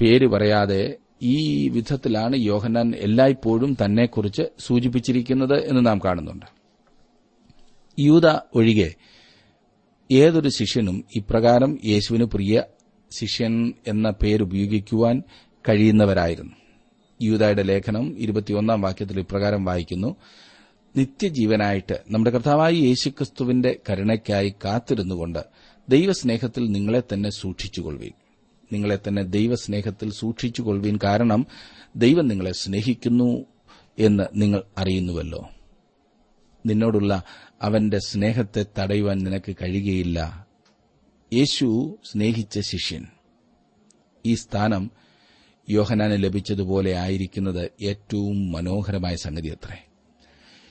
പേര് 0.00 0.26
പറയാതെ 0.26 0.96
ഈ 1.22 1.68
വിധത്തിലാണ് 1.68 2.36
യോഹന്നാൻ 2.36 2.92
എല്ലായ്പ്പോഴും 2.96 3.76
തന്നെക്കുറിച്ച് 3.84 4.42
സൂചിപ്പിച്ചിരിക്കുന്നത് 4.58 5.64
എന്ന് 5.64 5.86
നാം 5.86 5.98
കാണുന്നുണ്ട്. 5.98 6.46
യൂത 7.98 8.38
ഒഴികെ 8.54 8.94
ഏതൊരു 10.10 10.48
ശിഷ്യനും 10.48 11.04
ഇപ്രകാരം 11.16 11.78
യേശുവിന് 11.84 12.24
പ്രിയ 12.24 12.62
ശിഷ്യൻ 13.10 13.72
എന്ന 13.86 14.10
പേരുപയോഗിക്കുവാൻ 14.10 15.22
കഴിയുന്നവരായിരുന്നു. 15.68 16.52
യൂതായുടെ 17.22 17.62
ലേഖനം 17.62 18.18
ഇരുപത്തിയൊന്നാം 18.18 18.80
വാക്യത്തിൽ 18.80 19.20
ഇപ്രകാരം 19.20 19.64
വായിക്കുന്നു. 19.64 20.16
നിത്യജീവനായിട്ട് 20.98 22.02
നമ്മുടെ 22.10 22.30
കർത്താവായ 22.30 22.72
യേശുക്രിസ്തുവിന്റെ 22.72 23.76
കരുണയ്ക്കായി 23.90 24.54
കാത്തിരുന്നുകൊണ്ട് 24.64 25.38
ദൈവസ്നേഹത്തിൽ 25.88 26.70
നിങ്ങളെ 26.70 27.02
തന്നെ 27.12 27.30
സൂക്ഷിച്ചുകൊള്ളുവീൻ. 27.30 28.12
നിങ്ങളെ 28.72 28.98
തന്നെ 29.08 29.22
ദൈവസ്നേഹത്തിൽ 29.22 30.12
സൂക്ഷിച്ചുകൊള്ളുവീൻ 30.12 30.98
കാരണം 31.04 31.46
ദൈവം 31.96 32.28
നിങ്ങളെ 32.28 32.52
സ്നേഹിക്കുന്നു 32.52 33.44
എന്ന് 33.98 34.24
നിങ്ങൾ 34.34 34.62
അറിയുന്നുവല്ലോ. 34.78 35.48
നിന്നോടുള്ള 36.66 37.22
അവന്റെ 37.62 37.98
സ്നേഹത്തെ 37.98 38.66
തടയുവാൻ 38.78 39.18
നിനക്ക് 39.18 39.56
കഴിയുകയില്ല. 39.62 40.46
യേശു 41.32 41.98
സ്നേഹിച്ച 42.12 42.60
ശിഷ്യൻ. 42.60 43.06
ഈ 44.26 44.34
സ്ഥാനം 44.34 44.90
യോഹനാന് 45.70 46.24
ലഭിച്ചതുപോലെ 46.24 46.92
ആയിരിക്കുന്നത് 46.92 47.70
ഏറ്റവും 47.82 48.52
മനോഹരമായ 48.52 49.16
സംഗതി 49.16 49.48
അത്രേ 49.48 49.87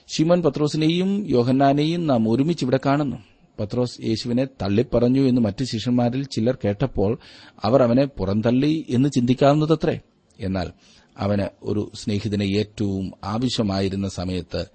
ശിമോൻ 0.08 0.41
പത്രോസിനെയും 0.41 1.30
യോഹന്നാനെയും 1.30 2.08
നാം 2.08 2.30
ഒരുമിച്ച് 2.30 2.65
ഇവിടെ 2.65 2.80
കാണുന്നു. 2.86 3.17
പത്രോസ് 3.60 4.02
യേശുവിനെ 4.04 4.46
തള്ളിപ്പറഞ്ഞു 4.46 5.22
എന്ന് 5.22 5.41
മറ്റ് 5.41 5.63
ശിഷ്യന്മാരിൽ 5.63 6.24
ചിലർ 6.24 6.58
കേട്ടപ്പോൾ 6.65 7.20
അവർ 7.63 7.84
അവനെ 7.84 8.06
പുറന്തള്ളി 8.06 8.86
എന്ന് 8.89 9.10
ചിന്തിക്കാവുന്നതത്രേ. 9.10 10.00
എന്നാൽ 10.39 10.72
അവന് 11.17 11.48
ഒരു 11.63 11.91
സ്നേഹിതനെ 11.96 12.43
ഏറ്റവും 12.43 13.12
ആവശ്യമായിരുന്ന 13.24 14.10
സമയത്ത് 14.10 14.65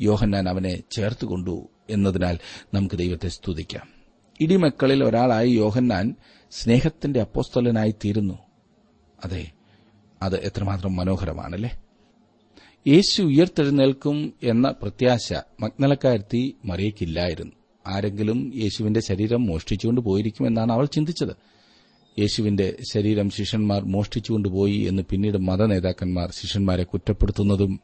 യോഹന്നാൻ 0.00 0.48
അവനെ 0.48 0.82
ചേർത്തുകൊണ്ടു 0.90 1.68
എന്നതിനാൽ 1.90 2.38
നമുക്ക് 2.74 2.94
ദൈവത്തെ 2.94 3.28
സ്തുതിക്കാം. 3.28 3.88
ഇടിമക്കളിൽ 4.40 5.04
ഒരാളായി 5.04 5.50
യോഹന്നാൻ 5.50 6.14
സ്നേഹത്തിന്റെ 6.50 7.20
അപ്പോസ്തലനായി 7.20 7.94
തീരുന്നു. 8.04 8.38
അതെ 9.24 9.50
അത് 10.22 10.40
എത്രമാത്രം 10.40 10.96
മനോഹരമാണല്ലേ? 10.96 11.70
യേശു 12.86 13.22
ഉയർത്തെഴുന്നേൽക്കും 13.22 14.32
എന്ന 14.42 14.74
പ്രത്യാശ 14.82 15.32
മഗ്നലക്കാരത്തി 15.32 16.56
മറിയയ്ക്കില്ലായിരുന്നു. 16.64 17.52
ആരെങ്കിലും 17.86 18.52
യേശുവിന്റെ 18.54 19.00
ശരീരം 19.00 19.46
മോഷ്ടിച്ചുകൊണ്ട് 19.46 20.00
പോയിരിക്കുമെന്നാണ് 20.00 20.72
അവൾ 20.72 20.84
ചിന്തിച്ചത്. 20.84 21.36
യേശുവിന്റെ 22.20 22.76
ശരീരം 22.94 23.30
ശിഷ്യന്മാർ 23.30 23.84
മോഷ്ടിച്ചുകൊണ്ടുപോയി 23.84 24.76
എന്ന് 24.76 25.02
പിന്നീട് 25.10 25.38
മതനേതാക്കന്മാർ 25.38 26.30
ശിഷ്യന്മാരെ 26.30 26.82
കുറ്റപ്പെടുത്തുന്നതും 26.82 27.80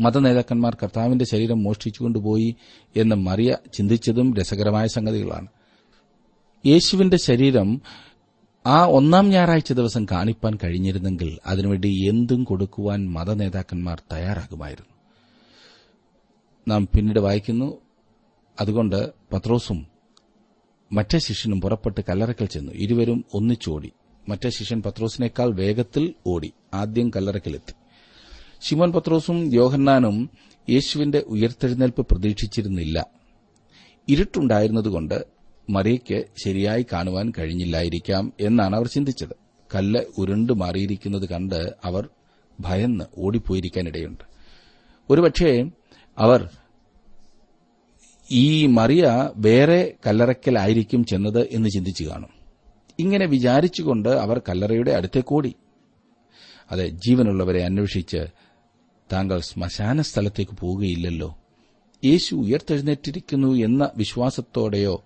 മതനേതാക്കന്മാർ 0.00 0.76
കർത്താവിന്റെ 0.82 1.24
ശരീരം 1.24 1.62
മോഷ്ടിച്ചുകൊണ്ടുപോയി 1.62 2.56
എന്ന് 2.96 3.16
മറിയ 3.16 3.56
ചിന്തിച്ചതും 3.74 4.36
രസകരമായ 4.36 4.86
സംഗതികളാണ്. 4.86 5.46
യേശുവിന്റെ 6.66 7.16
ശരീരം 7.16 7.82
ആ 8.66 8.86
ഒന്നാം 8.86 9.30
ഞായറാഴ്ച 9.30 9.72
ദിവസം 9.72 10.04
കാണിപ്പാൻ 10.04 10.58
കഴിഞ്ഞിരുന്നെങ്കിൽ 10.64 11.38
അതിനുവേണ്ടി 11.46 12.06
എന്തും 12.08 12.44
കൊടുക്കുവാൻ 12.44 13.10
മതനേതാക്കന്മാർ 13.10 14.02
തയ്യാറാകുമായിരുന്നു. 14.12 14.94
നാം 16.68 16.88
പിന്നീട് 16.96 17.20
വായിക്കുന്നു 17.20 17.80
അതുകൊണ്ട് 18.60 19.10
പത്രോസും 19.32 19.86
മറ്റേ 20.92 21.18
ശിഷ്യനും 21.18 21.60
പുറപ്പെട്ട് 21.60 22.00
കല്ലറക്കൽ 22.08 22.44
ചെന്നു. 22.46 22.72
ഇരുവരും 22.72 23.24
ഒന്നിച്ചോടി. 23.34 23.92
മറ്റേ 24.28 24.50
ശിഷ്യൻ 24.50 24.82
പത്രോസിനേക്കാൾ 24.82 25.54
വേഗത്തിൽ 25.54 26.14
ഓടി. 26.26 26.52
ആദ്യം 26.74 27.10
കല്ലറക്കലെത്തി 27.10 27.74
ശിമോൻ 28.60 28.92
പത്രോസും 28.92 29.54
യോഹന്നാനും 29.54 30.30
യേശുവിന്റെ 30.70 31.18
ഉയർത്തെഴുന്നേൽപ്പ് 31.18 32.06
പ്രതീക്ഷിച്ചിരുന്നില്ല. 32.06 33.06
ഇരുട്ടുണ്ടായിരുന്നതുകൊണ്ട് 34.08 35.37
മറിയയ്ക്ക് 35.68 36.24
ശരിയായി 36.44 36.86
കാണുവാൻ 36.92 37.32
കഴിഞ്ഞില്ലായിരിക്കാം 37.38 38.32
എന്നാണ് 38.40 38.76
അവർ 38.76 38.86
ചിന്തിച്ചത്. 38.86 39.36
കല്ല് 39.74 40.00
ഉരുണ്ടു 40.18 40.52
മാറിയിരിക്കുന്നത് 40.52 41.28
കണ്ട് 41.28 41.74
അവർ 41.84 42.08
ഭയന്ന് 42.60 43.04
ഓടിപ്പോയിരിക്കാനിടയുണ്ട്. 43.18 44.24
ഒരുപക്ഷെ 45.10 45.70
അവർ 46.18 46.48
ഈ 48.30 48.66
മറിയ 48.66 49.30
വേറെ 49.36 49.94
കല്ലറയ്ക്കലായിരിക്കും 50.06 51.04
ചെന്നത് 51.04 51.48
എന്ന് 51.50 51.68
ചിന്തിച്ചു 51.68 52.04
കാണും. 52.04 52.28
ഇങ്ങനെ 52.98 53.26
വിചാരിച്ചുകൊണ്ട് 53.26 54.08
അവർ 54.08 54.40
കല്ലറയുടെ 54.48 54.90
അടുത്തേക്കോടി 54.90 55.54
അതെ 56.70 56.88
ജീവനുള്ളവരെ 56.88 57.64
അന്വേഷിച്ച് 57.64 58.26
താങ്കൾ 59.12 59.40
ശ്മശാന 59.40 60.00
സ്ഥലത്തേക്ക് 60.00 60.52
പോവുകയില്ലല്ലോ. 60.52 61.38
യേശു 62.04 62.34
ഉയർത്തെഴുന്നേറ്റിരിക്കുന്നു 62.34 63.54
എന്ന 63.54 63.90
വിശ്വാസത്തോടെയോ 63.96 65.04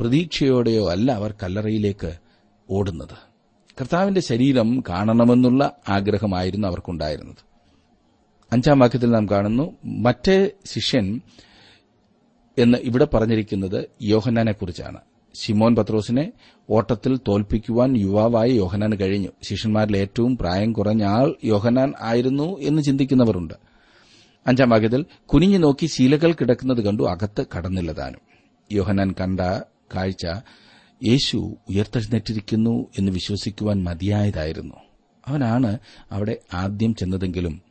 പ്രതീക്ഷയോടെയോ 0.00 0.90
അല്ല 0.90 1.12
അവർ 1.12 1.34
കല്ലറയിലേക്ക് 1.42 2.12
ഓടുന്നത്. 2.70 3.34
കർത്താവിന്റെ 3.80 4.20
ശരീരം 4.20 4.82
കാണണമെന്നുള്ള 4.88 5.72
ആഗ്രഹമായിരുന്നു 5.88 6.68
അവർക്കുണ്ടായിരുന്നത്. 6.68 7.36
അഞ്ചാം 8.52 8.78
വാക്യത്തിൽ 8.78 9.10
നാം 9.10 9.26
കാണുന്നു 9.30 9.76
മറ്റേ 9.84 10.50
ശിഷ്യൻ 10.66 11.20
എന്ന് 12.58 12.78
ഇവിടെ 12.78 13.04
പറഞ്ഞിരിക്കുന്നത് 13.04 13.90
യോഹന്നാനെക്കുറിച്ചാണ്. 14.02 14.98
ശിമോൻ 15.34 15.76
പത്രോസിനെ 15.76 16.32
ഓട്ടത്തിൽ 16.70 17.16
തോൽപ്പിക്കുവാൻ 17.16 17.96
യുവാവായ 17.96 18.48
യോഹനാൻ 18.48 18.94
കഴിഞ്ഞു. 18.94 19.28
ശിഷ്യന്മാരിൽ 19.42 19.96
ഏറ്റവും 19.96 20.36
പ്രായം 20.36 20.72
കുറഞ്ഞ 20.72 21.04
ആൾ 21.04 21.34
യോഹനാൻ 21.44 21.92
ആയിരുന്നു 22.00 22.60
എന്ന് 22.60 22.82
ചിന്തിക്കുന്നവരുണ്ട്. 22.82 23.54
അഞ്ചാം 24.46 24.70
വാക്യത്തിൽ 24.70 25.04
കുനിഞ്ഞു 25.26 25.58
നോക്കി 25.58 25.86
ശീലകൾ 25.86 26.32
കിടക്കുന്നത് 26.32 26.84
കണ്ടു 26.84 27.02
അകത്ത് 27.02 27.44
കടന്നില്ലതാനും 27.56 28.20
യോഹനാൻ 28.72 29.14
കണ്ട 29.20 29.40
കാഴ്ച 29.94 30.26
യേശു 31.06 31.56
ഉയർത്തെഴുന്നേറ്റിരിക്കുന്നു 31.70 32.86
എന്ന് 32.98 33.12
വിശ്വസിക്കുവാൻ 33.12 33.84
മതിയായതായിരുന്നു. 33.84 34.74
അവനാണ് 35.26 35.78
അവിടെ 36.12 36.38
ആദ്യം 36.54 36.94
ചെന്നതെങ്കിലും 36.94 37.62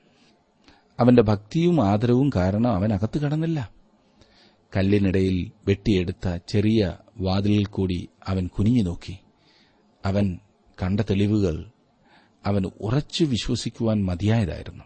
അവന്റെ 1.00 1.22
ഭക്തിയും 1.22 1.84
ആദരവും 1.84 2.32
കാരണം 2.36 2.68
അവൻ 2.68 2.94
അകത്ത് 2.94 3.22
കടന്നില്ല. 3.22 3.72
കല്ലിനിടയിൽ 4.78 5.52
വെട്ടിയെടുത്ത 5.68 6.38
ചെറിയ 6.48 6.98
വാതിലിൽ 7.18 7.66
കൂടി 7.66 8.10
അവൻ 8.28 8.48
കുനിഞ്ഞു 8.48 8.84
നോക്കി. 8.84 9.18
അവൻ 10.06 10.40
കണ്ട 10.84 11.00
തെളിവുകൾ 11.00 11.72
അവൻ 12.46 12.66
ഉറച്ചു 12.66 13.24
വിശ്വസിക്കുവാൻ 13.24 14.06
മതിയായതായിരുന്നു. 14.06 14.84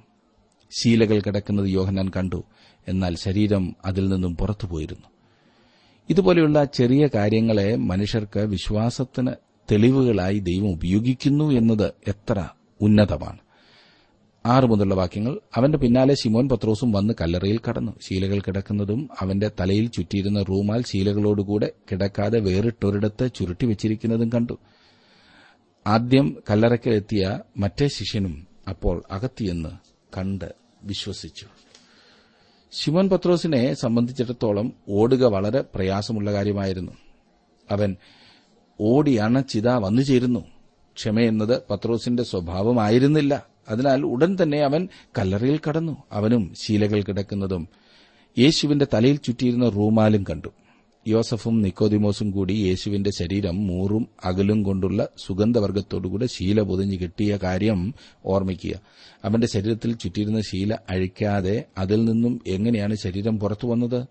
ശീലകൾ 0.79 1.19
കിടക്കുന്നത് 1.19 1.69
യോഹനാൻ 1.69 2.09
കണ്ടു 2.09 2.43
എന്നാൽ 2.87 3.15
ശരീരം 3.15 3.75
അതിൽ 3.85 4.09
നിന്നും 4.09 4.35
പുറത്തുപോയിരുന്നു. 4.35 5.16
ഇതുപോലെയുള്ള 6.09 6.63
ചെറിയ 6.63 7.09
കാര്യങ്ങളെ 7.15 7.75
മനുഷ്യർക്ക് 7.75 8.39
വിശ്വാസത്തിന് 8.39 9.31
തെളിവുകളായി 9.71 10.39
ദൈവം 10.39 10.69
ഉപയോഗിക്കുന്നു 10.69 11.51
എന്നത് 11.51 11.93
എത്ര 12.07 12.49
ഉന്നതമാണ്. 12.81 13.37
ആറ് 14.45 14.65
മുതലുള്ള 14.65 14.95
വാക്യങ്ങൾ 14.95 15.39
അവന്റെ 15.55 15.77
പിന്നാലെ 15.77 16.13
ശിമോൻ 16.13 16.49
പത്രോസും 16.49 16.91
വന്ന് 16.91 17.13
കല്ലറയിൽ 17.21 17.59
കടന്നു. 17.69 17.91
ശീലകൾ 18.07 18.39
കിടക്കുന്നതും 18.39 19.09
അവന്റെ 19.19 19.51
തലയിൽ 19.59 19.87
ചുറ്റിയിരുന്ന 19.87 20.43
റൂമാൽ 20.43 20.81
ശീലകളോടുകൂടെ 20.81 21.71
കിടക്കാതെ 21.91 22.39
വേറിട്ടൊരിടത്ത് 22.39 23.29
ചുരുട്ടിവെച്ചിരിക്കുന്നതും 23.35 24.29
കണ്ടു. 24.29 24.57
ആദ്യം 25.87 26.37
കല്ലറയ്ക്കെത്തിയ 26.49 27.39
മറ്റേ 27.57 27.87
ശിഷ്യനും 27.87 28.47
അപ്പോൾ 28.69 29.03
അകത്തിയെന്ന് 29.11 29.69
കണ്ട് 30.17 30.55
വിശ്വസിച്ചു. 30.83 31.45
ശിമോൻ 32.81 33.09
പത്രോസിനെ 33.09 33.73
സംബന്ധിച്ചിടത്തോളം 33.73 34.73
ഓടുക 34.89 35.25
വളരെ 35.25 35.63
പ്രയാസമുള്ള 35.75 36.33
കാര്യമായിരുന്നു. 36.33 36.91
അവൻ 37.71 37.95
ഓടിയാണ് 38.81 39.43
ചിത 39.49 39.69
വന്നു 39.69 40.01
ചേരുന്നു. 40.01 40.39
ക്ഷമയെന്നത് 40.95 41.61
പത്രോസിന്റെ 41.69 42.23
സ്വഭാവമായിരുന്നില്ല. 42.23 43.45
അതിനാൽ 43.69 44.05
ഉടൻ 44.05 44.37
തന്നെ 44.43 44.59
അവൻ 44.59 44.87
കല്ലറയിൽ 45.17 45.59
കടന്നു. 45.69 45.97
അവനും 46.11 46.53
ശീലകൾ 46.55 47.01
കിടക്കുന്നതും 47.01 47.67
യേശുവിന്റെ 48.39 48.87
തലയിൽ 48.93 49.15
ചുറ്റിയിരുന്ന 49.15 49.69
റൂമാലും 49.69 50.23
കണ്ടു. 50.23 50.49
യോസഫും 51.07 51.61
നിക്കോദിമോസും 51.61 52.31
കൂടി 52.31 52.53
യേശുവിന്റെ 52.53 53.11
ശരീരം 53.19 53.67
മൂറും 53.67 54.07
അകലും 54.25 54.63
കൊണ്ടുള്ള 54.63 55.07
സുഗന്ധവർഗത്തോടുകൂടെ 55.17 56.25
ശീല 56.25 56.61
പൊതിഞ്ഞു 56.61 56.95
കിട്ടിയ 56.95 57.39
കാര്യം 57.43 57.93
ഓർമ്മിക്കുക. 58.25 58.79
അവന്റെ 59.25 59.47
ശരീരത്തിൽ 59.47 59.93
ചുറ്റിയിരുന്ന 59.93 60.41
ശീല 60.41 60.73
അഴിക്കാതെ 60.73 61.63
അതിൽ 61.77 62.05
നിന്നും 62.05 62.41
എങ്ങനെയാണ് 62.47 62.95
ശരീരം 62.95 63.39
പുറത്തു 63.39 63.67
വന്നത്? 63.67 64.05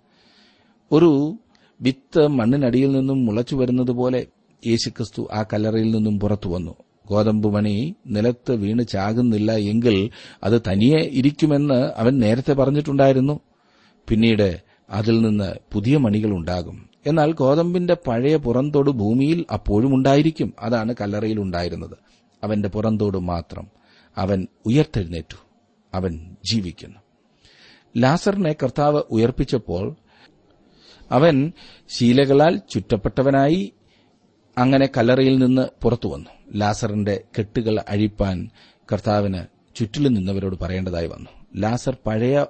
ഒരു 0.93 1.39
വിത്ത് 1.81 2.27
മണ്ണിനടിയിൽ 2.27 2.93
നിന്നും 2.93 3.27
മുളച്ചു 3.27 3.57
വരുന്നത് 3.57 3.91
പോലെ 3.91 4.27
യേശുക്രിസ്തു 4.67 5.29
ആ 5.33 5.45
കല്ലറയിൽ 5.53 5.91
നിന്നും 5.91 6.21
പുറത്തു 6.21 6.49
വന്നു. 6.49 6.75
ഗോതമ്പ് 7.09 7.55
മണി 7.55 7.95
നിലത്ത് 8.07 8.53
വീണ് 8.53 8.87
ചാകുന്നില്ല 8.87 9.53
എങ്കിൽ 9.53 10.11
അത് 10.45 10.63
തനിയെ 10.69 10.99
ഇരിക്കുമെന്ന് 11.13 11.75
അവൻ 11.75 12.19
നേരത്തെ 12.19 12.53
പറഞ്ഞിട്ടുണ്ടായിരുന്നു. 12.53 13.41
പിന്നീട് 14.09 14.63
അതിൽ 14.91 15.21
നിന്ന് 15.21 15.55
പുതിയ 15.73 15.97
മണികൾ 15.97 16.31
ഉണ്ടാകും. 16.31 16.86
എന്നാൽ 17.07 17.33
ഗോതമ്പിന്റെ 17.33 17.95
പഴയ 17.95 18.37
പുറന്തോട് 18.37 18.91
ഭൂമിയിൽ 18.91 19.45
അപ്പോഴും 19.53 19.95
ഉണ്ടായിരിക്കും. 19.95 20.55
അതാണ് 20.61 20.95
കല്ലറയിൽ 21.01 21.41
ഉണ്ടായിരുന്നത്. 21.41 21.97
അവന്റെ 22.45 22.69
പുറന്തോട് 22.69 23.19
മാത്രം. 23.19 23.69
അവൻ 24.19 24.47
ഉയർത്തെഴുന്നേറ്റു. 24.67 25.37
അവൻ 25.95 26.37
ജീവിക്കുന്നു. 26.51 26.99
ലാസറിനെ 27.97 28.53
കർത്താവ് 28.53 29.03
ഉയർപ്പിച്ചപ്പോൾ 29.11 29.97
അവൻ 31.11 31.53
ശീലകളാൽ 31.89 32.61
ചുറ്റപ്പെട്ടവനായി 32.71 33.73
അങ്ങനെ 34.59 34.89
കല്ലറയിൽ 34.97 35.39
നിന്ന് 35.39 35.69
പുറത്തുവന്നു 35.83 36.31
ലാസറിന്റെ 36.57 37.25
കെട്ടുകൾ 37.39 37.81
അഴിപ്പാൻ 37.89 38.51
കർത്താവിന് 38.93 39.43
ചുറ്റിലും 39.77 40.15
നിന്നവരോട് 40.15 40.57
പറയേണ്ടതായി 40.61 41.07
വന്നു. 41.07 41.31
ലാസർ 41.57 41.97
പഴയ 42.07 42.47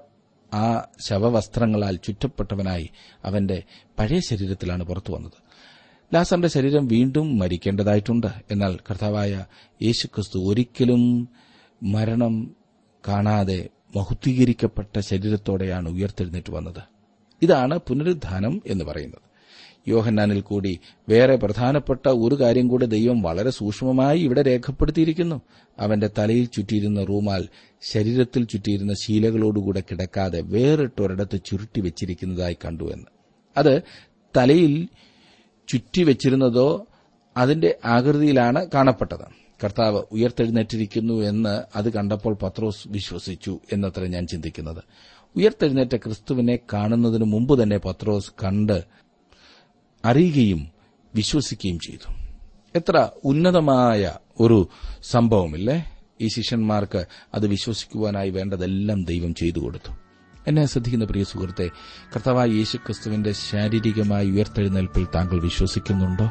ആ 0.57 0.89
ശവവസ്ത്രങ്ങളാൽ 1.01 1.97
ചുറ്റപ്പെട്ടവനായി 1.97 2.91
അവന്റെ 3.25 3.63
പഴയ 3.99 4.21
ശരീരത്തിലാണ് 4.21 4.85
പുറത്തു 4.85 5.13
വന്നത്. 5.13 5.33
ലാസറിന്റെ 6.15 6.49
ശരീരം 6.49 6.87
വീണ്ടും 6.87 7.39
മരിക്കേണ്ടതായിട്ടുണ്ട്. 7.39 8.27
എന്നാൽ 8.51 8.77
കർത്താവായ 8.91 9.45
യേശുക്രിസ്തു 9.83 10.39
ഒരിക്കലും 10.39 11.29
മരണം 11.83 12.57
കാണാതെ 13.09 13.69
മഹുദ്ധീകരിക്കപ്പെട്ട 13.97 14.99
ശരീരത്തോടെയാണ് 14.99 15.89
ഉയർത്തെഴുന്നേറ്റ് 15.89 16.53
വന്നത്. 16.53 16.83
ഇതാണ് 17.43 17.79
പുനരുദ്ധാനം 17.79 18.63
എന്ന് 18.67 18.85
പറയുന്നത്. 18.85 19.26
യോഹന്നാനിൽ 19.89 20.41
കൂടി. 20.41 20.79
വേറെ 21.09 21.37
പ്രധാനപ്പെട്ട 21.37 22.09
ഒരു 22.09 22.35
കാര്യം 22.35 22.69
കൂടി 22.69 22.87
ദൈവം 22.87 23.23
വളരെ 23.23 23.51
സൂക്ഷ്മമായി 23.51 24.21
ഇവിടെ 24.21 24.43
രേഖപ്പെടുത്തിയിരിക്കുന്നു. 24.43 25.41
അവന്റെ 25.79 26.11
തലയിൽ 26.19 26.45
ചുറ്റിയിരുന്ന 26.45 27.05
റൂമാൽ 27.05 27.49
ശരീരത്തിൽ 27.81 28.45
ചുറ്റിയിരുന്ന 28.45 28.95
ശീലകളോടുകൂടെ 28.95 29.83
കിടക്കാതെ 29.91 30.41
വേറിട്ടൊരിടത്ത് 30.41 31.41
ചുരുട്ടി 31.47 31.81
വെച്ചിരിക്കുന്നതായി 31.81 32.57
കണ്ടു 32.65 32.93
എന്ന്. 32.93 33.07
അത് 33.57 33.83
തലയിൽ 34.37 34.89
ചുറ്റിവെച്ചിരുന്നതോ 35.69 36.87
അതിന്റെ 37.37 37.79
ആകൃതിയിലാണ് 37.85 38.67
കാണപ്പെട്ടത്. 38.75 39.47
കർത്താവ് 39.65 40.03
ഉയർത്തെഴുന്നേറ്റിരിക്കുന്നു 40.13 41.15
എന്ന് 41.23 41.63
അത് 41.77 41.93
കണ്ടപ്പോൾ 41.93 42.35
പത്രോസ് 42.35 42.89
വിശ്വസിച്ചു 42.89 43.61
എന്നത്ര 43.73 44.05
ഞാൻ 44.05 44.27
ചിന്തിക്കുന്നത്. 44.27 44.83
ഉയർത്തെഴുന്നേറ്റ 45.37 45.97
ക്രിസ്തുവിനെ 45.97 46.59
കാണുന്നതിന് 46.73 47.25
മുമ്പ് 47.25 47.63
തന്നെ 47.63 47.79
പത്രോസ് 47.79 48.33
കണ്ട് 48.45 48.85
അറിയുകയും 50.07 50.69
വിശ്വസിക്കുകയും 51.15 51.79
ചെയ്തു. 51.79 52.13
എത്ര 52.75 53.09
ഉന്നതമായ 53.25 54.15
ഒരു 54.41 54.69
സംഭവമില്ലേ? 55.03 55.99
ഈ 56.21 56.29
ശിഷ്യന്മാർക്ക് 56.29 57.07
അത് 57.35 57.47
വിശ്വസിക്കുവാനായി 57.47 58.31
വേണ്ടതെല്ലാം 58.31 59.05
ദൈവം 59.05 59.35
ചെയ്തു 59.35 59.59
കൊടുത്തു. 59.59 59.93
എന്നെ 60.49 60.67
ശ്രദ്ധിക്കുന്ന 60.67 61.05
പ്രിയ 61.05 61.25
സുഹൃത്തെ 61.25 61.71
കർത്താവായ 62.17 62.49
യേശുക്രിസ്തുവിന്റെ 62.49 63.33
ശാരീരികമായി 63.33 64.31
ഉയർത്തെഴുന്നേൽപ്പിൽ 64.31 65.07
താങ്കൾ 65.15 65.41
വിശ്വസിക്കുന്നുണ്ടോ? 65.41 66.31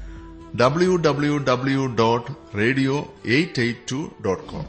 W 0.59 0.95
W 0.95 1.37
W 1.37 1.95
dot 1.99 2.57
radio 2.57 3.05
eight 3.25 3.61
eight 3.61 3.91
two 3.91 4.11
dot 4.25 4.43
com 4.43 4.65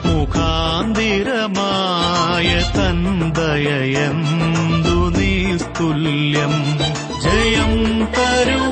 മുഖാന്തിരമായ 0.83 2.49
തന്തയന്തു 2.77 4.95
തുല്യം? 5.79 6.53
ജയം 7.23 7.73
തരുവാൻ 8.11 8.62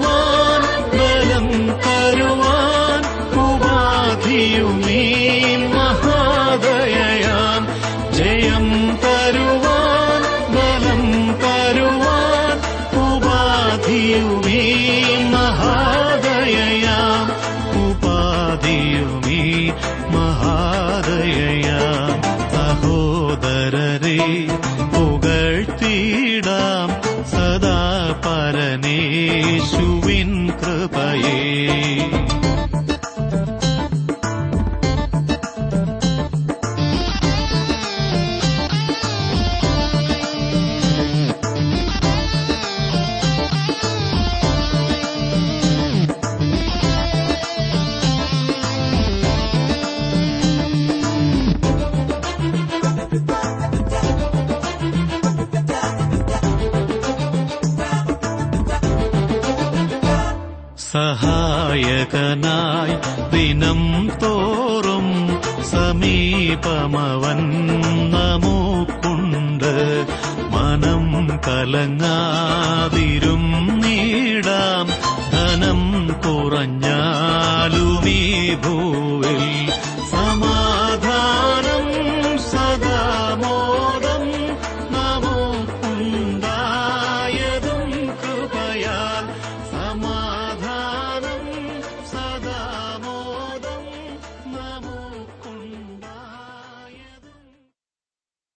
സമീപമവൻ 66.62 67.39
നമുക്കുണ്ട് 68.15 69.74
മനം 70.54 71.06
കലങ്ങാതിരും 71.47 73.43
നീടാം. 73.82 74.88
ധനം 75.34 75.82
കുറഞ്ഞാലുമീ 76.26 78.19
ഭൂവിൽ 78.63 79.61